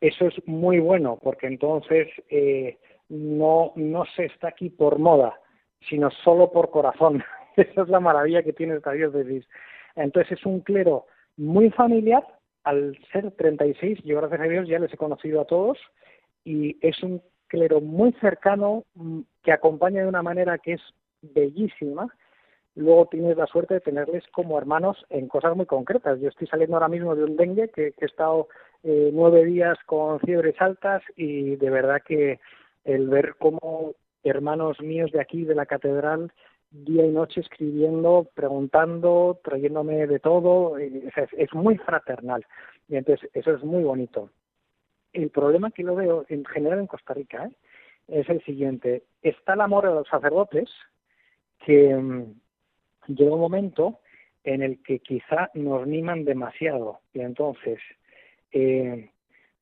[0.01, 5.39] eso es muy bueno, porque entonces eh, no, no se está aquí por moda,
[5.89, 7.23] sino solo por corazón.
[7.57, 9.47] Esa es la maravilla que tiene esta diócesis.
[9.97, 12.23] Entonces es un clero muy familiar,
[12.65, 15.79] al ser 36, yo gracias a Dios ya les he conocido a todos,
[16.45, 20.83] y es un clero muy cercano mm, que acompaña de una manera que es
[21.23, 22.09] bellísima.
[22.75, 26.21] Luego tienes la suerte de tenerles como hermanos en cosas muy concretas.
[26.21, 28.49] Yo estoy saliendo ahora mismo de un dengue que, he estado
[28.85, 32.39] eh, nueve días con fiebres altas y de verdad que
[32.85, 36.33] el ver cómo hermanos míos de aquí, de la catedral,
[36.71, 42.45] día y noche escribiendo, preguntando, trayéndome de todo, es, muy fraternal.
[42.89, 44.31] Y entonces eso es muy bonito.
[45.13, 47.53] El problema que lo veo en general en Costa Rica ¿eh?
[48.09, 49.05] es el siguiente.
[49.23, 50.69] Está el amor a los sacerdotes
[51.65, 52.35] que mm,
[53.09, 54.01] llega un momento
[54.45, 57.79] en el que quizá nos miman demasiado y entonces
[58.53, 59.11] eh,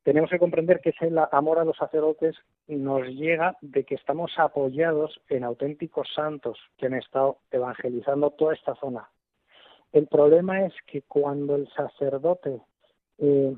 [0.03, 2.37] tenemos que comprender que ese amor a los sacerdotes
[2.69, 8.77] nos llega de que estamos apoyados en auténticos santos que han estado evangelizando toda esta
[8.77, 9.09] zona.
[9.93, 12.61] El problema es que cuando el sacerdote,
[13.19, 13.57] eh,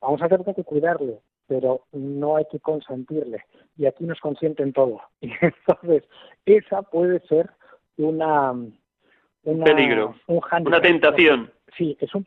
[0.00, 3.44] vamos a tener que cuidarle, pero no hay que consentirle.
[3.76, 5.00] Y aquí nos consienten todo.
[5.20, 6.04] Y entonces,
[6.44, 7.50] esa puede ser
[7.96, 8.52] una...
[8.52, 11.50] un peligro, una tentación.
[11.76, 12.26] Sí, es un,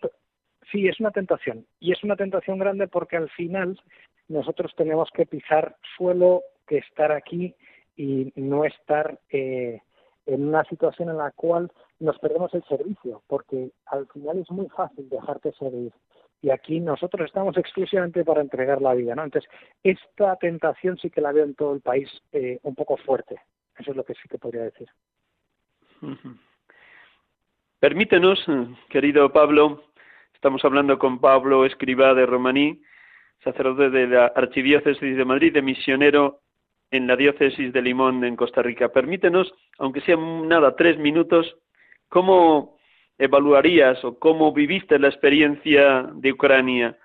[0.71, 1.65] sí, es una tentación.
[1.79, 3.79] Y es una tentación grande porque al final
[4.27, 7.55] nosotros tenemos que pisar suelo, que estar aquí
[7.95, 9.81] y no estar eh,
[10.25, 14.69] en una situación en la cual nos perdemos el servicio, porque al final es muy
[14.69, 15.91] fácil dejarte servir.
[16.41, 19.23] Y aquí nosotros estamos exclusivamente para entregar la vida, ¿no?
[19.23, 19.49] Entonces,
[19.83, 23.41] esta tentación sí que la veo en todo el país eh, un poco fuerte.
[23.77, 24.87] Eso es lo que sí que podría decir.
[27.79, 28.45] Permítenos,
[28.89, 29.83] querido Pablo,
[30.39, 32.81] Estamos hablando con Pablo Escribá de Romaní,
[33.43, 36.39] sacerdote de la Archidiócesis de Madrid, de misionero
[36.91, 38.87] en la diócesis de Limón en Costa Rica.
[38.87, 41.57] Permítenos, aunque sea nada, tres minutos,
[42.07, 42.78] ¿cómo
[43.19, 46.97] evaluarías o cómo viviste la experiencia de Ucrania?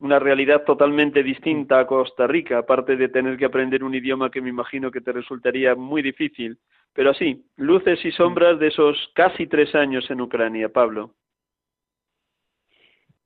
[0.00, 4.40] Una realidad totalmente distinta a Costa Rica, aparte de tener que aprender un idioma que
[4.40, 6.58] me imagino que te resultaría muy difícil.
[6.92, 11.14] Pero así, luces y sombras de esos casi tres años en Ucrania, Pablo.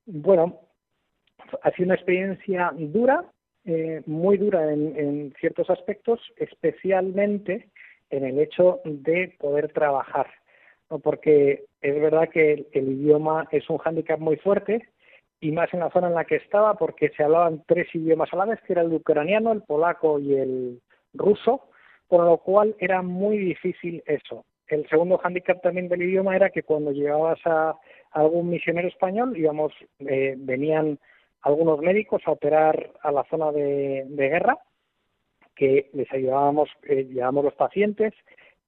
[0.07, 0.61] Bueno,
[1.63, 3.25] ha sido una experiencia dura,
[3.65, 7.71] eh, muy dura en, ciertos aspectos, especialmente
[8.11, 10.27] en el hecho de poder trabajar,
[11.03, 14.89] porque es verdad que el, idioma es un hándicap muy fuerte
[15.41, 18.37] y más en la zona en la que estaba porque se hablaban tres idiomas a
[18.37, 20.81] la vez, que era el ucraniano, el polaco y el
[21.13, 21.69] ruso,
[22.07, 24.45] con lo cual era muy difícil eso.
[24.67, 27.77] El segundo hándicap también del idioma era que cuando llegabas a
[28.13, 30.99] algún misionero español, íbamos, eh, venían
[31.43, 34.57] algunos médicos a operar a la zona de, guerra,
[35.55, 38.15] que les ayudábamos, eh, llevábamos los pacientes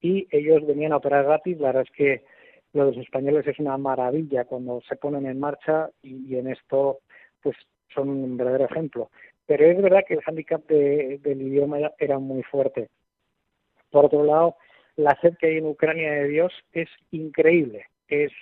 [0.00, 1.58] y ellos venían a operar gratis.
[1.58, 2.24] La verdad es que
[2.72, 6.98] lo de los españoles es una maravilla cuando se ponen en marcha y, en esto
[7.42, 7.56] pues
[7.94, 9.10] son un verdadero ejemplo.
[9.46, 12.88] Pero es verdad que el hándicap del idioma era muy fuerte.
[13.90, 14.56] Por otro lado,
[14.96, 17.86] la sed que hay en Ucrania de Dios es increíble.
[18.08, 18.32] Es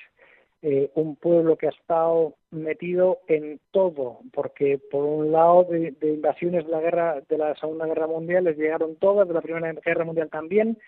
[0.62, 6.64] eh, un pueblo que ha estado metido en todo, porque por un lado de, invasiones
[6.64, 10.07] de la guerra de la Segunda Guerra Mundial les llegaron todas, de la Primera Guerra
[10.07, 10.78] Mundial también,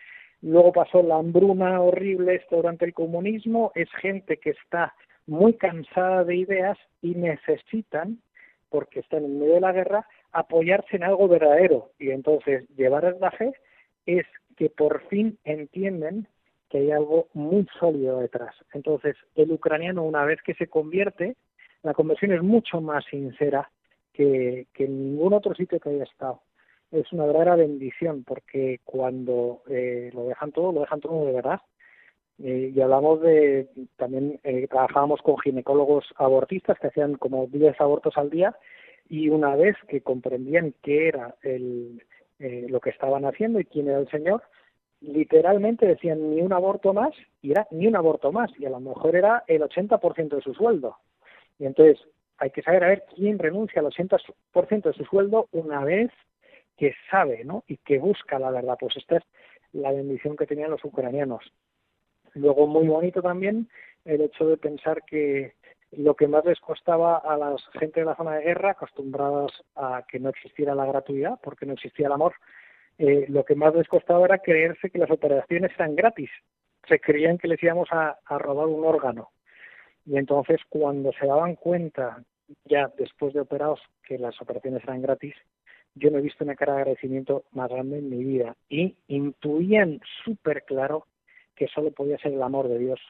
[0.43, 4.95] luego pasó la hambruna horrible esto durante el comunismo, es gente que está
[5.27, 8.21] muy cansada de ideas y necesitan,
[8.69, 13.31] porque están en medio de la guerra, apoyarse en algo verdadero y entonces llevar la
[13.31, 13.53] fe
[14.07, 14.27] es
[14.57, 16.27] que por fin entienden
[16.69, 18.55] que hay algo muy sólido detrás.
[18.73, 21.37] Entonces, el ucraniano, una vez que se convierte,
[21.83, 23.71] la conversión es mucho más sincera
[24.13, 26.43] que, en ningún otro sitio que haya estado.
[26.93, 31.61] Es una verdadera bendición porque cuando eh, lo dejan todo, lo dejan todo de verdad.
[32.39, 38.17] Eh, y hablamos de, también eh, trabajábamos con ginecólogos abortistas que hacían como 10 abortos
[38.17, 38.57] al día
[39.09, 42.03] y una vez que comprendían qué era el,
[42.39, 44.43] lo que estaban haciendo y quién era el Señor,
[45.01, 48.81] literalmente decían ni un aborto más y era ni un aborto más y a lo
[48.81, 50.97] mejor era el 80% de su sueldo.
[51.59, 52.07] Y entonces
[52.39, 56.11] hay que saber a ver quién renuncia al 80% de su sueldo una vez
[56.77, 57.65] que sabe ¿no?
[57.67, 58.77] y que busca la verdad.
[58.79, 59.25] Pues esta es
[59.73, 61.53] la bendición que tenían los ucranianos.
[62.35, 63.69] Luego, muy bonito también
[64.05, 65.55] el hecho de pensar que
[65.93, 70.05] lo que más les costaba a la gente de la zona de guerra, acostumbradas a
[70.09, 72.35] que no existiera la gratuidad, porque no existía el amor,
[72.99, 76.31] eh, lo que más les costaba era creerse que las operaciones eran gratis.
[76.89, 79.31] Se creían que les íbamos a robar un órgano.
[80.05, 82.23] Y entonces cuando se daban cuenta,
[82.65, 85.35] ya después de operados, que las operaciones eran gratis,
[85.97, 88.55] yo no he visto una cara de agradecimiento más grande en mi vida.
[88.69, 91.07] Y intuían súper claro
[91.57, 93.01] que solo podía ser el amor de Dios.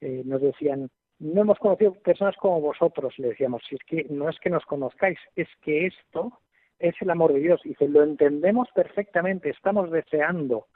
[0.00, 4.28] Eh, nos decían, no hemos conocido personas como vosotros, le decíamos, si es que no
[4.28, 6.38] es que nos conozcáis, es que esto
[6.78, 7.62] es el amor de Dios.
[7.64, 10.66] Y que lo entendemos perfectamente, estamos deseando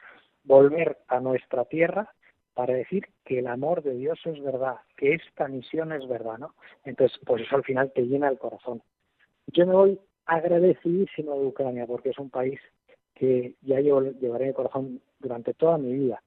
[0.44, 2.14] volver a nuestra tierra
[2.54, 6.54] para decir que el amor de Dios es verdad, que esta misión es verdad, ¿no?
[6.84, 8.82] Entonces, pues eso al final te llena el corazón.
[9.48, 12.60] Yo me voy agradecidísimo de Ucrania porque es un país
[13.14, 16.22] que ya yo llevaré en el corazón durante toda mi vida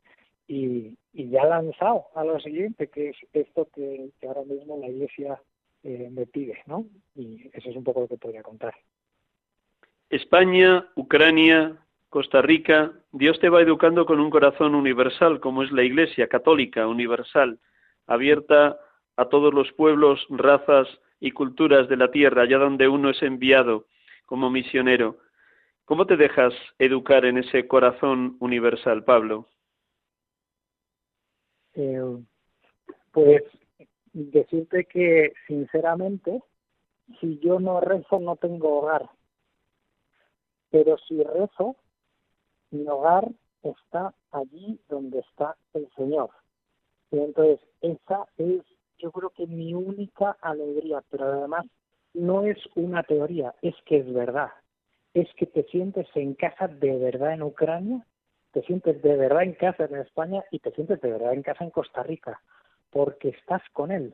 [0.48, 5.42] y, ya lanzado a lo siguiente, que es esto que, ahora mismo la Iglesia
[5.84, 6.86] eh, me pide, ¿no?
[7.16, 8.74] Y eso es un poco lo que podría contar.
[10.10, 11.78] España, Ucrania,
[12.10, 16.88] Costa Rica, Dios te va educando con un corazón universal, como es la Iglesia católica
[16.88, 17.60] universal,
[18.08, 18.78] abierta
[19.16, 20.88] a todos los pueblos, razas
[21.22, 23.86] y culturas de la tierra, allá donde uno es enviado
[24.26, 25.20] como misionero.
[25.86, 29.48] ¿Cómo te dejas educar en ese corazón universal, Pablo?
[31.76, 32.18] Eh,
[33.12, 33.44] pues
[34.14, 36.42] decirte que, sinceramente,
[37.20, 39.10] si yo no rezo, no tengo hogar.
[40.72, 41.76] Pero si rezo,
[42.72, 43.30] mi hogar
[43.64, 46.32] está allí donde está el Señor.
[47.12, 48.62] Y entonces, esa es,
[49.02, 51.66] yo creo que mi única alegría, pero además
[52.14, 54.50] no es una teoría, es que es verdad.
[55.14, 58.06] Es que te sientes en casa de verdad en Ucrania,
[58.52, 61.64] te sientes de verdad en casa en España y te sientes de verdad en casa
[61.64, 62.42] en Costa Rica,
[62.90, 64.14] porque estás con Él.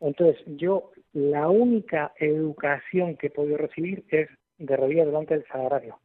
[0.00, 5.98] Entonces, yo la única educación que he podido recibir es de rodillas delante del sagrario.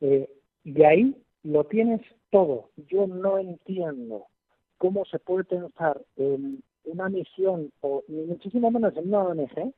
[0.00, 0.28] Eh,
[0.64, 2.00] de ahí lo tienes
[2.30, 2.70] todo.
[2.76, 4.26] Yo no entiendo
[4.76, 9.72] cómo se puede pensar en una misión o ni muchísimo menos en una ONG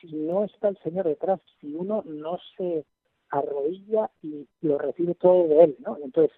[0.00, 2.84] si no está el Señor detrás, si uno no se
[3.30, 5.98] arrodilla y lo recibe todo de Él, ¿no?
[6.02, 6.36] Entonces,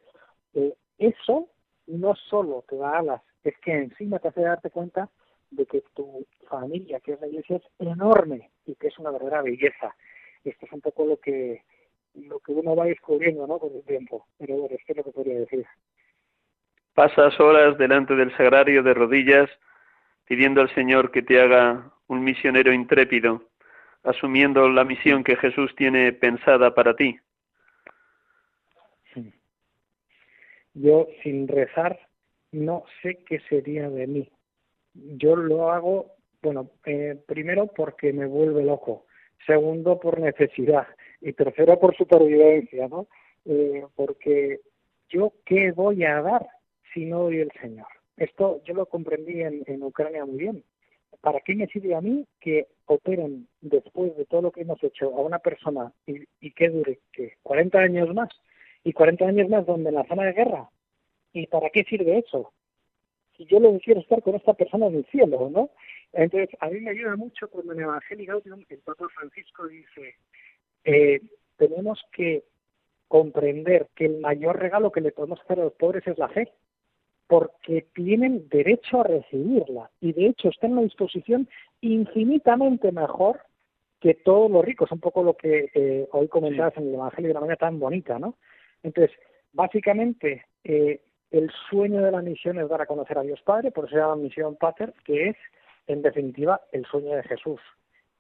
[0.55, 1.49] eh, eso
[1.87, 5.09] no solo te da alas, es que encima te hace darte cuenta
[5.51, 9.43] de que tu familia, que es la iglesia, es enorme y que es una verdadera
[9.43, 9.95] belleza.
[10.45, 11.63] Esto es un poco lo que
[12.15, 13.59] lo que uno va descubriendo ¿no?
[13.59, 14.27] con el tiempo.
[14.37, 15.65] Pero bueno, esto es lo que podría decir.
[16.95, 19.49] Pasas horas delante del sagrario de rodillas
[20.31, 23.49] pidiendo al Señor que te haga un misionero intrépido,
[24.05, 27.19] asumiendo la misión que Jesús tiene pensada para ti.
[30.73, 31.99] Yo sin rezar
[32.53, 34.31] no sé qué sería de mí.
[34.95, 36.13] Yo lo hago,
[36.43, 39.07] bueno, eh, primero porque me vuelve loco,
[39.45, 40.87] segundo por necesidad
[41.21, 43.09] y tercero por supervivencia, ¿no?
[43.47, 44.61] Eh, porque
[45.09, 46.47] yo qué voy a dar
[46.95, 47.89] si no doy el Señor.
[48.21, 50.63] Esto yo lo comprendí en, Ucrania muy bien.
[51.23, 55.07] ¿Para qué me sirve a mí que operen después de todo lo que hemos hecho
[55.07, 58.29] a una persona y, que dure que 40 años más
[58.85, 60.69] y 40 años más donde en la zona de guerra?
[61.33, 62.53] ¿Y para qué sirve eso?
[63.39, 65.71] Si yo lo quiero estar con esta persona en el cielo, ¿no?
[66.13, 70.17] Entonces, a mí me ayuda mucho cuando en Evangelio Gaudium el Papa Francisco dice,
[70.85, 71.23] eh,
[71.57, 72.45] tenemos que
[73.09, 76.53] comprender que el mayor regalo que le podemos hacer a los pobres es la fe,
[77.31, 79.89] porque tienen derecho a recibirla.
[80.01, 81.49] Y de hecho está en una disposición
[81.81, 83.39] infinitamente mejor
[84.01, 87.31] que todos los ricos, un poco lo que eh, hoy comentabas en el Evangelio de
[87.31, 88.35] una manera tan bonita, ¿no?
[88.83, 89.17] Entonces,
[89.53, 93.85] básicamente, eh, el sueño de la misión es dar a conocer a Dios Padre, por
[93.85, 95.37] eso se llama Misión Pater, que es,
[95.87, 97.61] en definitiva, el sueño de Jesús,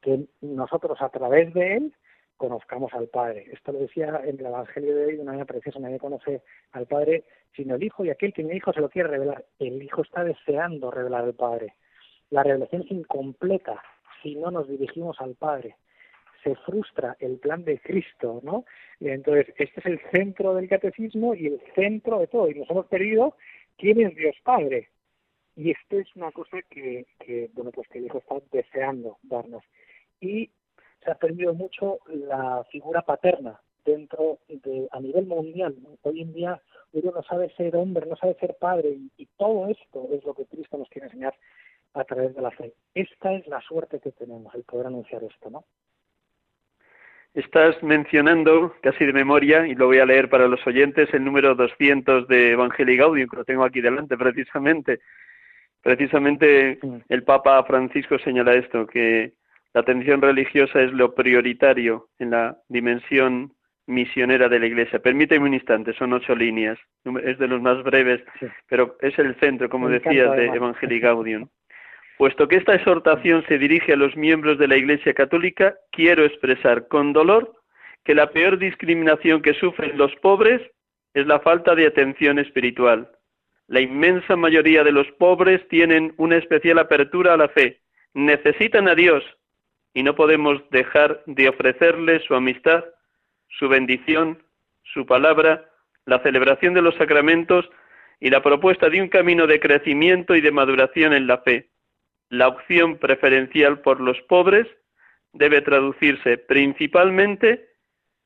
[0.02, 1.94] que nosotros a través de él
[2.40, 3.44] conozcamos al Padre.
[3.52, 6.40] Esto lo decía en el Evangelio de hoy de una manera preciosa, nadie conoce
[6.72, 7.24] al Padre
[7.54, 9.44] sino el Hijo y aquel que el Hijo se lo quiere revelar.
[9.58, 11.74] El Hijo está deseando revelar al Padre.
[12.30, 13.82] La revelación es incompleta
[14.22, 15.76] si no nos dirigimos al Padre.
[16.42, 18.64] Se frustra el plan de Cristo, ¿no?
[19.00, 22.48] Entonces, este es el centro del catecismo y el centro de todo.
[22.48, 23.36] Y nos hemos perdido
[23.76, 24.88] quién es Dios Padre.
[25.56, 29.62] Y esto es una cosa que, que bueno, pues que el Hijo está deseando darnos.
[30.22, 30.50] Y
[31.04, 35.74] se ha perdido mucho la figura paterna dentro de a nivel mundial.
[36.02, 36.60] Hoy en día
[36.92, 40.44] uno no sabe ser hombre, no sabe ser padre y, todo esto es lo que
[40.44, 41.34] Cristo nos quiere enseñar
[41.94, 42.74] a través de la fe.
[42.94, 45.64] Esta es la suerte que tenemos, el poder anunciar esto, ¿no?
[47.32, 51.54] Estás mencionando, casi de memoria, y lo voy a leer para los oyentes, el número
[51.54, 55.00] 200 de Evangelii Gaudium, que lo tengo aquí delante precisamente.
[55.80, 59.32] Precisamente el Papa Francisco señala esto, que
[59.74, 63.52] la atención religiosa es lo prioritario en la dimensión
[63.86, 64.98] misionera de la Iglesia.
[65.00, 66.78] Permíteme un instante, son ocho líneas,
[67.24, 68.22] es de los más breves,
[68.68, 71.48] pero es el centro, como decías, de Evangelii Gaudium.
[72.16, 76.86] Puesto que esta exhortación se dirige a los miembros de la Iglesia Católica, quiero expresar
[76.88, 77.54] con dolor
[78.04, 80.60] que la peor discriminación que sufren los pobres
[81.14, 83.10] es la falta de atención espiritual.
[83.68, 87.80] La inmensa mayoría de los pobres tienen una especial apertura a la fe,
[88.14, 89.24] necesitan a Dios,
[89.94, 92.84] y no podemos dejar de ofrecerle su amistad,
[93.48, 94.42] su bendición,
[94.82, 95.68] su palabra,
[96.06, 97.68] la celebración de los sacramentos
[98.20, 101.70] y la propuesta de un camino de crecimiento y de maduración en la fe.
[102.28, 104.66] La opción preferencial por los pobres
[105.32, 107.68] debe traducirse principalmente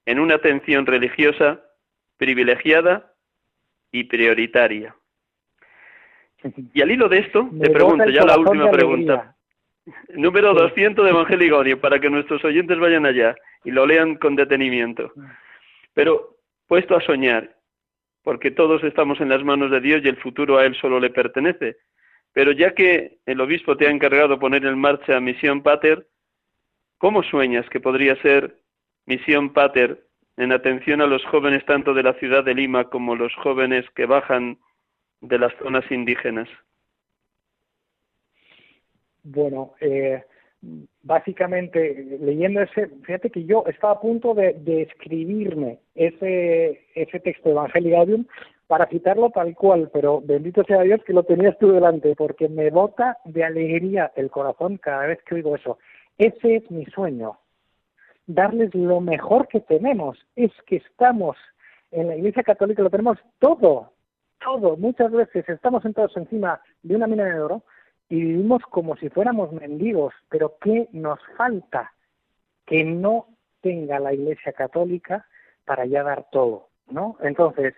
[0.06, 1.62] en una atención religiosa
[2.16, 3.12] privilegiada
[3.90, 4.94] y prioritaria.
[6.74, 9.33] Y al hilo de esto, te pregunto ya la última pregunta.
[10.14, 15.12] Número 200 de Evangelio para que nuestros oyentes vayan allá y lo lean con detenimiento.
[15.92, 17.56] Pero puesto a soñar,
[18.22, 21.10] porque todos estamos en las manos de Dios y el futuro a Él solo le
[21.10, 21.76] pertenece.
[22.32, 26.06] Pero ya que el obispo te ha encargado poner en marcha Misión Pater,
[26.98, 28.56] ¿cómo sueñas que podría ser
[29.06, 30.04] Misión Pater
[30.36, 34.06] en atención a los jóvenes tanto de la ciudad de Lima como los jóvenes que
[34.06, 34.58] bajan
[35.20, 36.48] de las zonas indígenas?
[39.24, 40.22] Bueno, eh,
[41.02, 47.54] básicamente leyendo ese, fíjate que yo estaba a punto de, escribirme ese, ese texto de
[47.54, 48.26] Evangelii
[48.66, 52.70] para citarlo tal cual, pero bendito sea Dios que lo tenías tú delante, porque me
[52.70, 55.78] bota de alegría el corazón cada vez que oigo eso.
[56.16, 57.38] Ese es mi sueño,
[58.26, 60.18] darles lo mejor que tenemos.
[60.36, 61.36] Es que estamos
[61.90, 63.92] en la Iglesia Católica, lo tenemos todo,
[64.42, 64.76] todo.
[64.76, 67.62] Muchas veces estamos sentados encima de una mina de oro,
[68.08, 71.92] y vivimos como si fuéramos mendigos, pero ¿qué nos falta?
[72.66, 73.26] Que no
[73.60, 75.26] tenga la Iglesia Católica
[75.64, 77.16] para ya dar todo, ¿no?
[77.20, 77.74] Entonces,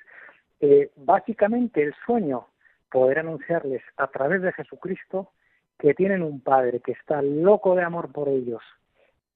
[0.60, 2.48] eh, básicamente el sueño,
[2.90, 5.30] poder anunciarles a través de Jesucristo
[5.78, 8.62] que tienen un Padre que está loco de amor por ellos,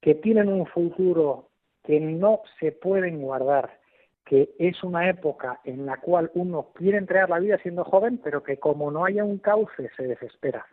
[0.01, 1.49] que tienen un futuro
[1.85, 3.79] que no se pueden guardar,
[4.25, 8.43] que es una época en la cual uno quiere entregar la vida siendo joven, pero
[8.43, 10.67] que como no haya un cauce se desespera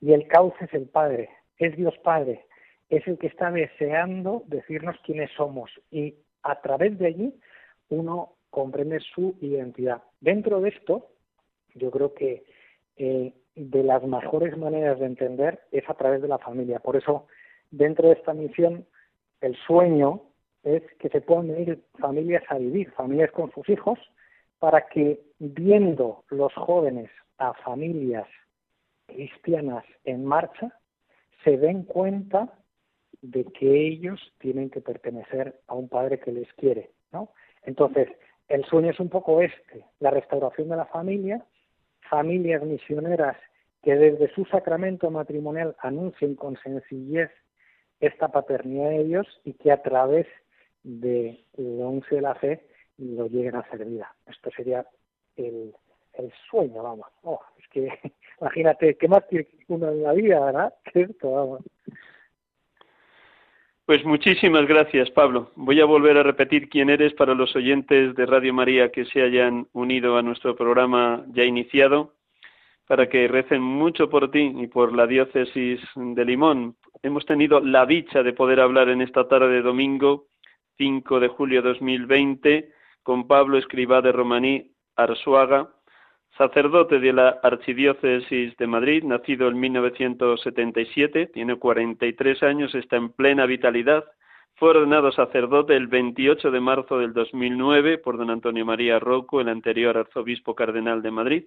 [0.00, 2.46] y el cauce es el Padre, es Dios Padre,
[2.88, 7.34] es el que está deseando decirnos quiénes somos y a través de allí
[7.88, 10.02] uno comprende su identidad.
[10.20, 11.08] Dentro de esto,
[11.74, 12.44] yo creo que
[12.96, 16.80] eh, de las mejores maneras de entender es a través de la familia.
[16.80, 17.26] Por eso,
[17.70, 18.86] dentro de esta misión,
[19.40, 20.22] el sueño
[20.62, 23.98] es que se puedan venir familias a vivir, familias con sus hijos,
[24.58, 28.26] para que viendo los jóvenes a familias
[29.10, 30.72] cristianas en marcha
[31.44, 32.52] se den cuenta
[33.22, 37.30] de que ellos tienen que pertenecer a un padre que les quiere, ¿no?
[37.62, 38.08] Entonces,
[38.48, 41.44] el sueño es un poco este, la restauración de la familia,
[42.08, 43.36] familias misioneras
[43.82, 47.30] que desde su sacramento matrimonial anuncien con sencillez
[48.00, 50.26] esta paternidad de Dios y que a través
[50.82, 52.66] del anuncio de la fe
[52.98, 54.14] lo lleguen a hacer vida.
[54.26, 54.86] Esto sería
[55.36, 55.74] el,
[56.14, 57.06] el sueño, vamos.
[57.22, 57.88] Oh, es que
[58.40, 60.74] imagínate, ¿qué más tiene uno en la vida, verdad?
[60.94, 61.60] Esto, vamos.
[63.90, 65.50] Pues muchísimas gracias, Pablo.
[65.56, 69.20] Voy a volver a repetir quién eres para los oyentes de Radio María que se
[69.20, 72.14] hayan unido a nuestro programa ya iniciado,
[72.86, 76.76] para que recen mucho por ti y por la diócesis de Limón.
[77.02, 80.26] Hemos tenido la dicha de poder hablar en esta tarde de domingo,
[80.78, 82.72] 5 de julio de 2020,
[83.02, 85.68] con Pablo Escribá de Romaní Arzuaga,
[86.40, 93.44] sacerdote de la Archidiócesis de Madrid, nacido en 1977, tiene 43 años, está en plena
[93.44, 94.06] vitalidad,
[94.54, 99.50] Fue ordenado sacerdote el 28 de marzo del 2009 por don Antonio María Rocco, el
[99.50, 101.44] anterior arzobispo cardenal de Madrid.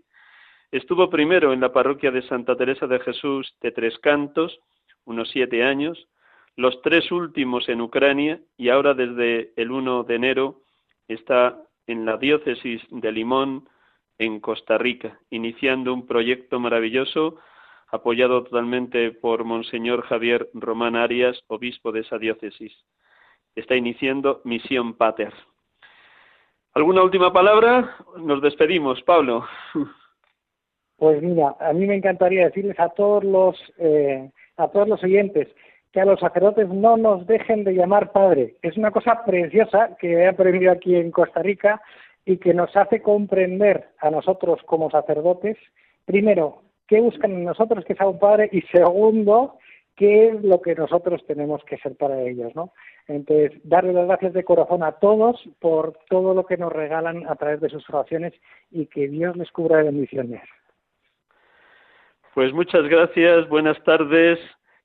[0.71, 4.59] Estuvo primero en la parroquia de Santa Teresa de Jesús de Tres Cantos,
[5.05, 6.07] unos siete años,
[6.55, 10.61] los tres últimos en Ucrania y ahora desde el 1 de enero
[11.07, 13.67] está en la diócesis de Limón,
[14.23, 17.37] en Costa Rica, iniciando un proyecto maravilloso
[17.91, 22.73] apoyado totalmente por Monseñor Javier Román Arias, obispo de esa diócesis.
[23.55, 25.33] Está iniciando Misión Pater.
[26.73, 27.95] ¿Alguna última palabra?
[28.17, 29.45] Nos despedimos, Pablo.
[30.95, 35.49] Pues mira, a mí me encantaría decirles a todos los eh, a todos los oyentes
[35.91, 38.55] que a los sacerdotes no nos dejen de llamar padre.
[38.61, 41.81] Es una cosa preciosa que he aprendido aquí en Costa Rica
[42.25, 45.57] y que nos hace comprender a nosotros como sacerdotes,
[46.05, 49.57] primero, qué buscan en nosotros que sea un padre y segundo,
[49.95, 52.71] qué es lo que nosotros tenemos que ser para ellos, ¿no?
[53.07, 57.35] Entonces, darle las gracias de corazón a todos por todo lo que nos regalan a
[57.35, 58.33] través de sus oraciones
[58.71, 60.41] y que Dios les cubra de bendiciones.
[62.33, 64.39] Pues muchas gracias, buenas tardes.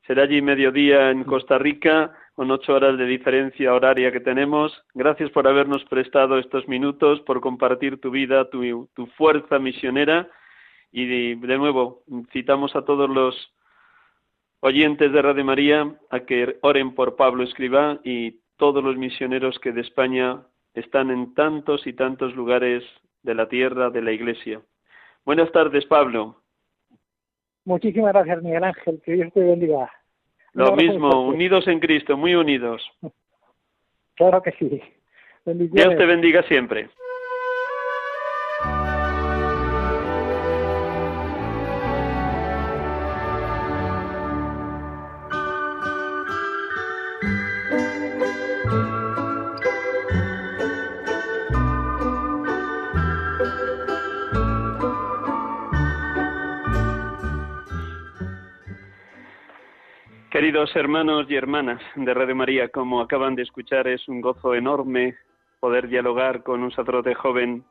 [0.07, 4.73] Será allí mediodía en Costa Rica, con ocho horas de diferencia horaria que tenemos.
[4.95, 10.31] Gracias por habernos prestado estos minutos, por compartir tu vida, tu, tu fuerza misionera
[10.93, 13.35] y de, nuevo, citamos a todos los
[14.61, 19.73] oyentes de Radio María a que oren por Pablo Escribá y todos los misioneros que
[19.73, 20.41] de España
[20.75, 22.85] están en tantos y tantos lugares
[23.25, 24.63] de la tierra, de la iglesia.
[25.25, 26.41] Buenas tardes, Pablo.
[27.65, 29.03] Muchísimas gracias, Miguel Ángel.
[29.05, 29.91] Que Dios te bendiga.
[30.55, 32.83] Lo mismo, unidos en Cristo, muy unidos.
[34.15, 34.83] Claro que sí.
[35.45, 36.91] Dios te bendiga siempre.
[60.59, 65.15] Hermanos y hermanas de Radio María, como acaban de escuchar, es un gozo enorme
[65.61, 67.63] poder dialogar con un sacerdote joven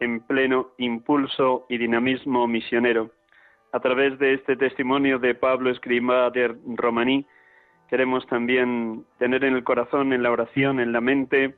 [0.00, 3.12] en pleno impulso y dinamismo misionero.
[3.72, 7.24] A través de este testimonio de Pablo Escriba de Romaní,
[7.88, 11.54] queremos también tener en el corazón, en la oración, en la mente,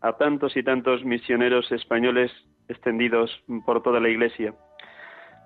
[0.00, 2.32] a tantos y tantos misioneros españoles
[2.68, 3.30] extendidos
[3.64, 4.52] por toda la Iglesia.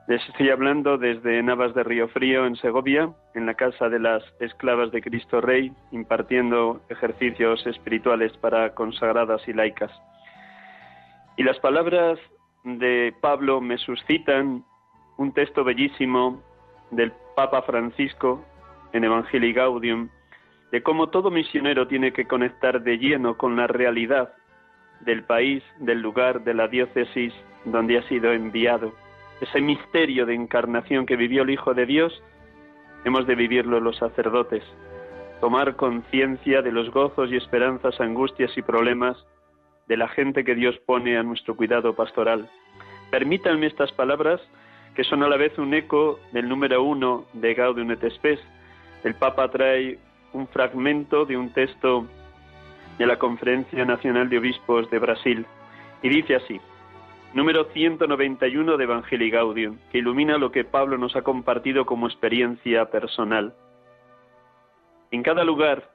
[0.08, 4.24] Les estoy hablando desde Navas de Río Frío, en Segovia, en la casa de las
[4.40, 9.92] esclavas de Cristo Rey, impartiendo ejercicios espirituales para consagradas y laicas.
[11.36, 12.18] Y las palabras
[12.64, 14.64] de Pablo me suscitan
[15.18, 16.42] un texto bellísimo
[16.90, 18.44] del Papa Francisco
[18.92, 20.08] en Evangelii Gaudium,
[20.72, 24.34] de cómo todo misionero tiene que conectar de lleno con la realidad
[25.02, 27.32] del país, del lugar, de la diócesis
[27.64, 28.92] donde ha sido enviado
[29.42, 32.22] ese misterio de encarnación que vivió el Hijo de Dios,
[33.04, 34.62] hemos de vivirlo los sacerdotes,
[35.40, 39.16] tomar conciencia de los gozos y esperanzas, angustias y problemas
[39.88, 42.48] de la gente que Dios pone a nuestro cuidado pastoral.
[43.10, 44.40] Permítanme estas palabras
[44.94, 48.38] que son a la vez un eco del número uno de Gaudium et Spes.
[49.02, 49.98] El Papa trae
[50.32, 52.06] un fragmento de un texto
[52.96, 55.46] de la Conferencia Nacional de Obispos de Brasil
[56.00, 56.60] y dice así:
[57.34, 62.90] número 191 de Evangelii Gaudium, que ilumina lo que Pablo nos ha compartido como experiencia
[62.90, 63.54] personal.
[65.10, 65.88] En cada lugar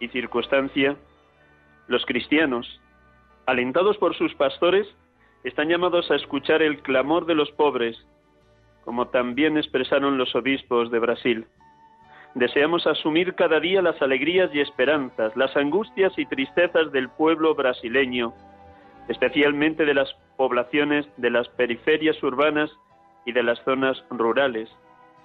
[0.00, 0.96] y circunstancia,
[1.86, 2.80] los cristianos,
[3.46, 4.86] alentados por sus pastores,
[5.44, 7.96] están llamados a escuchar el clamor de los pobres,
[8.84, 11.46] como también expresaron los obispos de Brasil.
[12.34, 18.32] Deseamos asumir cada día las alegrías y esperanzas, las angustias y tristezas del pueblo brasileño,
[19.08, 22.70] especialmente de las poblaciones de las periferias urbanas
[23.26, 24.68] y de las zonas rurales,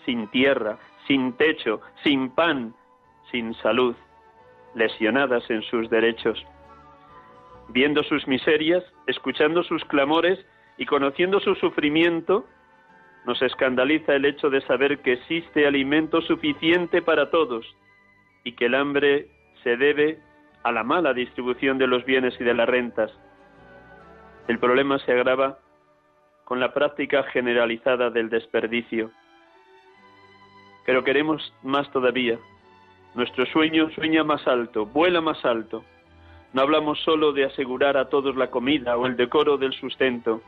[0.06, 0.78] sin tierra,
[1.08, 2.74] sin techo, sin pan,
[3.32, 3.96] sin salud,
[4.76, 6.44] lesionadas en sus derechos.
[7.70, 10.40] Viendo sus miserias, escuchando sus clamores
[10.78, 12.46] y conociendo su sufrimiento,
[13.26, 17.66] nos escandaliza el hecho de saber que existe alimento suficiente para todos
[18.44, 19.28] y que el hambre
[19.64, 20.20] se debe
[20.64, 23.12] a la mala distribución de los bienes y de las rentas
[24.48, 25.60] el problema se agrava
[26.44, 29.12] con la práctica generalizada del desperdicio.
[30.86, 32.40] Pero queremos más todavía.
[33.14, 35.84] Nuestro sueño sueña más alto, vuela más alto.
[36.54, 40.42] No hablamos solo de asegurar a todos la comida o el decoro del sustento,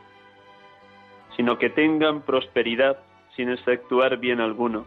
[1.35, 2.97] sino que tengan prosperidad
[3.35, 4.85] sin efectuar bien alguno.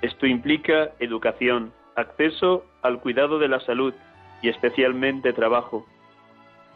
[0.00, 3.94] Esto implica educación, acceso al cuidado de la salud,
[4.42, 5.86] y especialmente trabajo,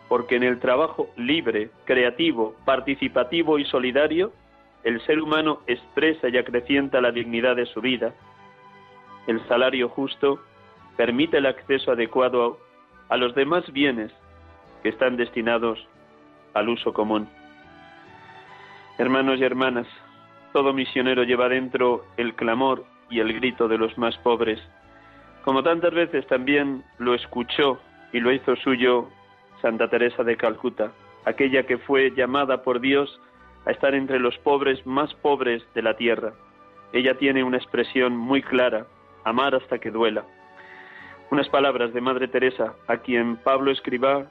[0.08, 4.32] porque en el trabajo libre, creativo, participativo y solidario,
[4.84, 8.14] el ser humano expresa y acrecienta la dignidad de su vida.
[9.26, 10.38] El salario justo
[10.96, 12.58] permite el acceso adecuado
[13.08, 14.12] a los demás bienes
[14.82, 15.78] que están destinados
[16.54, 17.28] al uso común.
[18.98, 19.86] Hermanos y hermanas,
[20.52, 24.60] todo misionero lleva dentro el clamor y el grito de los más pobres,
[25.44, 27.78] como tantas veces también lo escuchó
[28.12, 29.08] y lo hizo suyo
[29.60, 30.92] Santa Teresa de Calcuta,
[31.24, 33.20] aquella que fue llamada por Dios
[33.64, 36.32] a estar entre los pobres más pobres de la tierra.
[36.92, 38.86] Ella tiene una expresión muy clara,
[39.24, 40.24] amar hasta que duela.
[41.30, 44.30] Unas palabras de Madre Teresa, a quien Pablo Escribá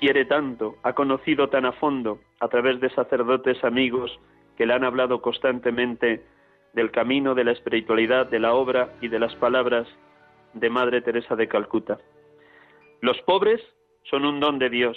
[0.00, 4.18] quiere tanto, ha conocido tan a fondo a través de sacerdotes amigos
[4.56, 6.24] que le han hablado constantemente
[6.72, 9.86] del camino de la espiritualidad, de la obra y de las palabras
[10.54, 11.98] de Madre Teresa de Calcuta.
[13.00, 13.60] Los pobres
[14.04, 14.96] son un don de Dios.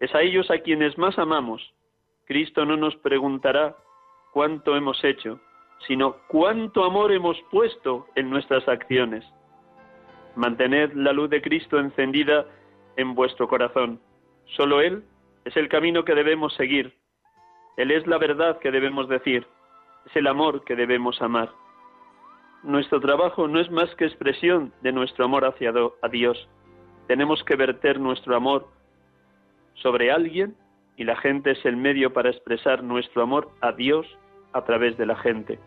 [0.00, 1.74] Es a ellos a quienes más amamos.
[2.26, 3.76] Cristo no nos preguntará
[4.32, 5.40] cuánto hemos hecho,
[5.86, 9.24] sino cuánto amor hemos puesto en nuestras acciones.
[10.36, 12.46] Mantened la luz de Cristo encendida
[12.96, 14.00] en vuestro corazón.
[14.56, 15.04] Solo Él
[15.44, 16.94] es el camino que debemos seguir.
[17.76, 19.46] Él es la verdad que debemos decir
[20.08, 21.50] es el amor que debemos amar.
[22.62, 25.72] Nuestro trabajo no es más que expresión de nuestro amor hacia
[26.10, 26.48] Dios.
[27.08, 28.68] Tenemos que verter nuestro amor
[29.74, 30.54] sobre alguien
[30.96, 34.06] y la gente es el medio para expresar nuestro amor a Dios
[34.52, 35.58] a través de la gente.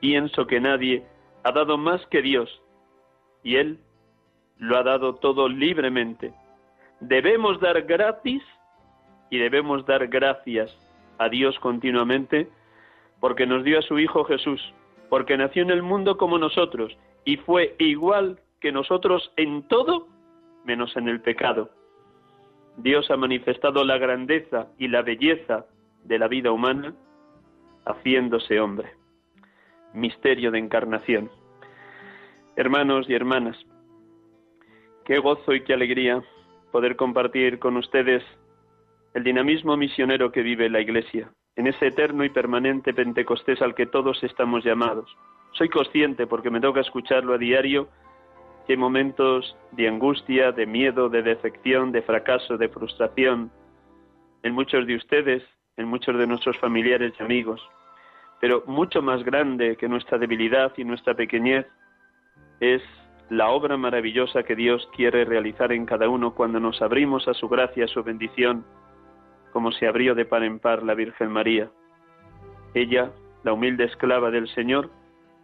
[0.00, 1.04] Pienso que nadie
[1.44, 2.48] ha dado más que Dios
[3.42, 3.78] y Él
[4.56, 6.32] lo ha dado todo libremente.
[7.00, 8.42] Debemos dar gratis
[9.28, 10.74] y debemos dar gracias
[11.18, 12.48] a Dios continuamente
[13.20, 14.72] porque nos dio a su Hijo Jesús,
[15.10, 16.96] porque nació en el mundo como nosotros
[17.26, 20.08] y fue igual que nosotros en todo
[20.64, 21.70] menos en el pecado.
[22.76, 25.66] Dios ha manifestado la grandeza y la belleza
[26.04, 26.94] de la vida humana
[27.84, 28.92] haciéndose hombre.
[29.92, 31.30] Misterio de encarnación.
[32.56, 33.56] Hermanos y hermanas,
[35.04, 36.22] qué gozo y qué alegría
[36.70, 38.22] poder compartir con ustedes
[39.14, 43.86] el dinamismo misionero que vive la Iglesia, en ese eterno y permanente Pentecostés al que
[43.86, 45.14] todos estamos llamados.
[45.52, 47.88] Soy consciente, porque me toca escucharlo a diario,
[48.66, 53.50] que momentos de angustia, de miedo, de defección, de fracaso, de frustración,
[54.42, 55.42] en muchos de ustedes,
[55.76, 57.60] en muchos de nuestros familiares y amigos.
[58.40, 61.66] Pero mucho más grande que nuestra debilidad y nuestra pequeñez
[62.60, 62.82] es
[63.30, 67.48] la obra maravillosa que Dios quiere realizar en cada uno cuando nos abrimos a su
[67.48, 68.64] gracia, a su bendición,
[69.52, 71.70] como se abrió de par en par la Virgen María.
[72.74, 73.10] Ella,
[73.44, 74.90] la humilde esclava del Señor,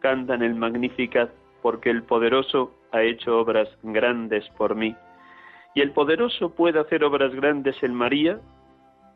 [0.01, 1.31] canta en el Magnificat
[1.63, 4.95] porque el poderoso ha hecho obras grandes por mí.
[5.75, 8.41] Y el poderoso puede hacer obras grandes en María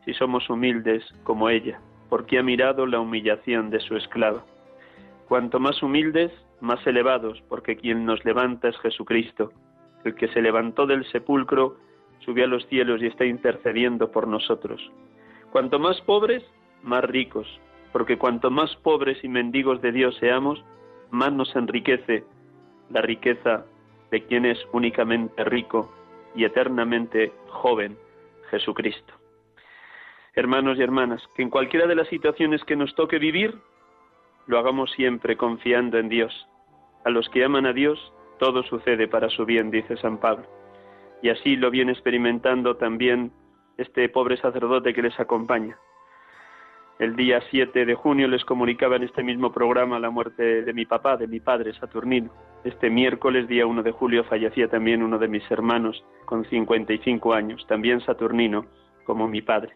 [0.04, 4.44] si somos humildes como ella, porque ha mirado la humillación de su esclava.
[5.28, 9.52] Cuanto más humildes, más elevados, porque quien nos levanta es Jesucristo,
[10.04, 11.76] el que se levantó del sepulcro
[12.24, 14.80] subió a los cielos y está intercediendo por nosotros.
[15.50, 16.42] Cuanto más pobres,
[16.82, 17.46] más ricos,
[17.92, 20.64] porque cuanto más pobres y mendigos de Dios seamos,
[21.10, 22.24] más nos enriquece
[22.92, 23.64] la riqueza
[24.10, 25.92] de quien es únicamente rico
[26.34, 27.96] y eternamente joven,
[28.50, 29.14] Jesucristo.
[30.34, 33.54] Hermanos y hermanas, que en cualquiera de las situaciones que nos toque vivir,
[34.46, 36.48] lo hagamos siempre confiando en Dios.
[37.04, 40.46] A los que aman a Dios, todo sucede para su bien, dice San Pablo
[41.22, 43.32] y así lo viene experimentando también
[43.78, 45.78] este pobre sacerdote que les acompaña.
[47.02, 50.86] El día 7 de junio les comunicaba en este mismo programa la muerte de mi
[50.86, 52.30] papá, de mi padre, Saturnino.
[52.62, 57.66] Este miércoles, día 1 de julio, fallecía también uno de mis hermanos con 55 años,
[57.66, 58.66] también Saturnino,
[59.02, 59.74] como mi padre.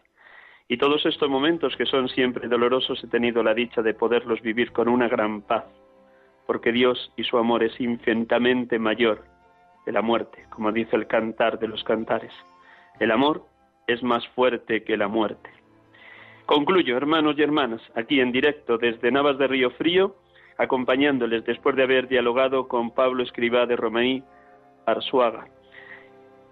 [0.69, 4.71] Y todos estos momentos que son siempre dolorosos he tenido la dicha de poderlos vivir
[4.71, 5.65] con una gran paz,
[6.45, 9.25] porque Dios y su amor es infinitamente mayor
[9.85, 12.31] de la muerte, como dice el cantar de los cantares.
[13.01, 13.43] El amor
[13.85, 15.57] es más fuerte que la muerte.
[16.47, 20.15] Concluyo, hermanos y hermanas, aquí en directo desde Navas de Río Frío,
[20.57, 24.23] acompañándoles después de haber dialogado con Pablo Escribá de Romaí
[24.85, 25.49] Arsuaga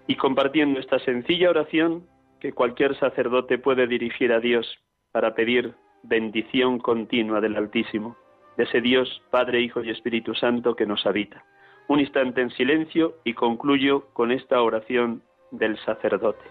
[0.06, 2.06] y compartiendo esta sencilla oración
[2.40, 4.66] que cualquier sacerdote puede dirigir a Dios
[5.12, 8.16] para pedir bendición continua del Altísimo,
[8.58, 11.42] de ese Dios, Padre, Hijo y Espíritu Santo que nos habita
[11.88, 15.22] un instante en silencio y concluyo con esta oración
[15.52, 16.44] del sacerdote.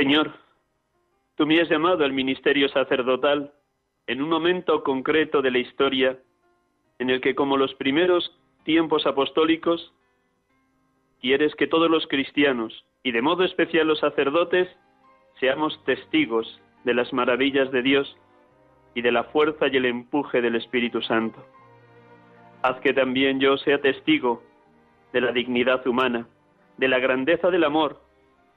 [0.00, 0.32] Señor,
[1.34, 3.52] tú me has llamado al ministerio sacerdotal
[4.06, 6.18] en un momento concreto de la historia
[6.98, 8.34] en el que, como los primeros
[8.64, 9.92] tiempos apostólicos,
[11.20, 14.70] quieres que todos los cristianos, y de modo especial los sacerdotes,
[15.38, 18.16] seamos testigos de las maravillas de Dios
[18.94, 21.44] y de la fuerza y el empuje del Espíritu Santo.
[22.62, 24.42] Haz que también yo sea testigo
[25.12, 26.26] de la dignidad humana,
[26.78, 28.00] de la grandeza del amor,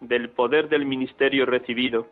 [0.03, 2.07] del poder del ministerio recibido.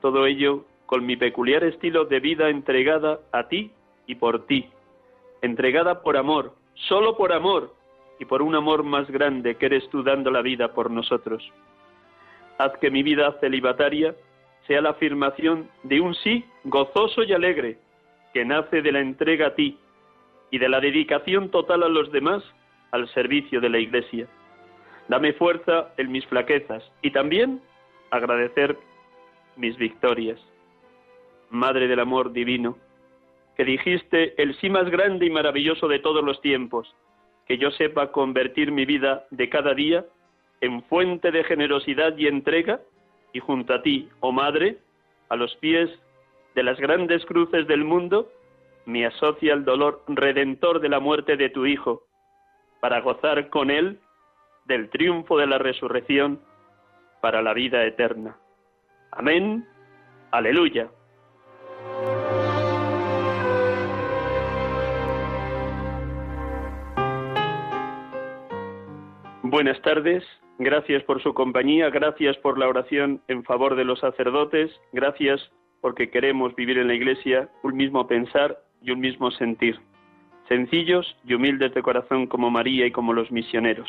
[0.00, 3.72] Todo ello con mi peculiar estilo de vida entregada a ti
[4.06, 4.70] y por ti,
[5.42, 6.54] entregada por amor,
[6.88, 7.74] solo por amor
[8.18, 11.42] y por un amor más grande que eres tú dando la vida por nosotros.
[12.58, 14.14] Haz que mi vida celibataria
[14.66, 17.78] sea la afirmación de un sí gozoso y alegre
[18.32, 19.78] que nace de la entrega a ti
[20.50, 22.42] y de la dedicación total a los demás
[22.92, 24.28] al servicio de la Iglesia.
[25.08, 27.60] Dame fuerza en mis flaquezas y también
[28.10, 28.76] agradecer
[29.56, 30.38] mis victorias.
[31.50, 32.76] Madre del amor divino,
[33.56, 36.94] que dijiste el sí más grande y maravilloso de todos los tiempos,
[37.46, 40.04] que yo sepa convertir mi vida de cada día
[40.60, 42.80] en fuente de generosidad y entrega,
[43.32, 44.78] y junto a ti, oh Madre,
[45.30, 45.90] a los pies
[46.54, 48.30] de las grandes cruces del mundo,
[48.84, 52.02] me asocia el dolor redentor de la muerte de tu Hijo,
[52.80, 53.98] para gozar con Él
[54.68, 56.40] del triunfo de la resurrección
[57.20, 58.36] para la vida eterna.
[59.10, 59.66] Amén.
[60.30, 60.88] Aleluya.
[69.42, 70.22] Buenas tardes,
[70.58, 75.40] gracias por su compañía, gracias por la oración en favor de los sacerdotes, gracias
[75.80, 79.80] porque queremos vivir en la Iglesia un mismo pensar y un mismo sentir,
[80.48, 83.88] sencillos y humildes de corazón como María y como los misioneros.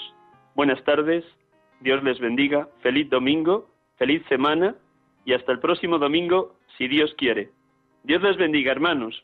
[0.55, 1.23] Buenas tardes,
[1.79, 4.75] Dios les bendiga, feliz domingo, feliz semana
[5.25, 7.51] y hasta el próximo domingo, si Dios quiere.
[8.03, 9.23] Dios les bendiga, hermanos.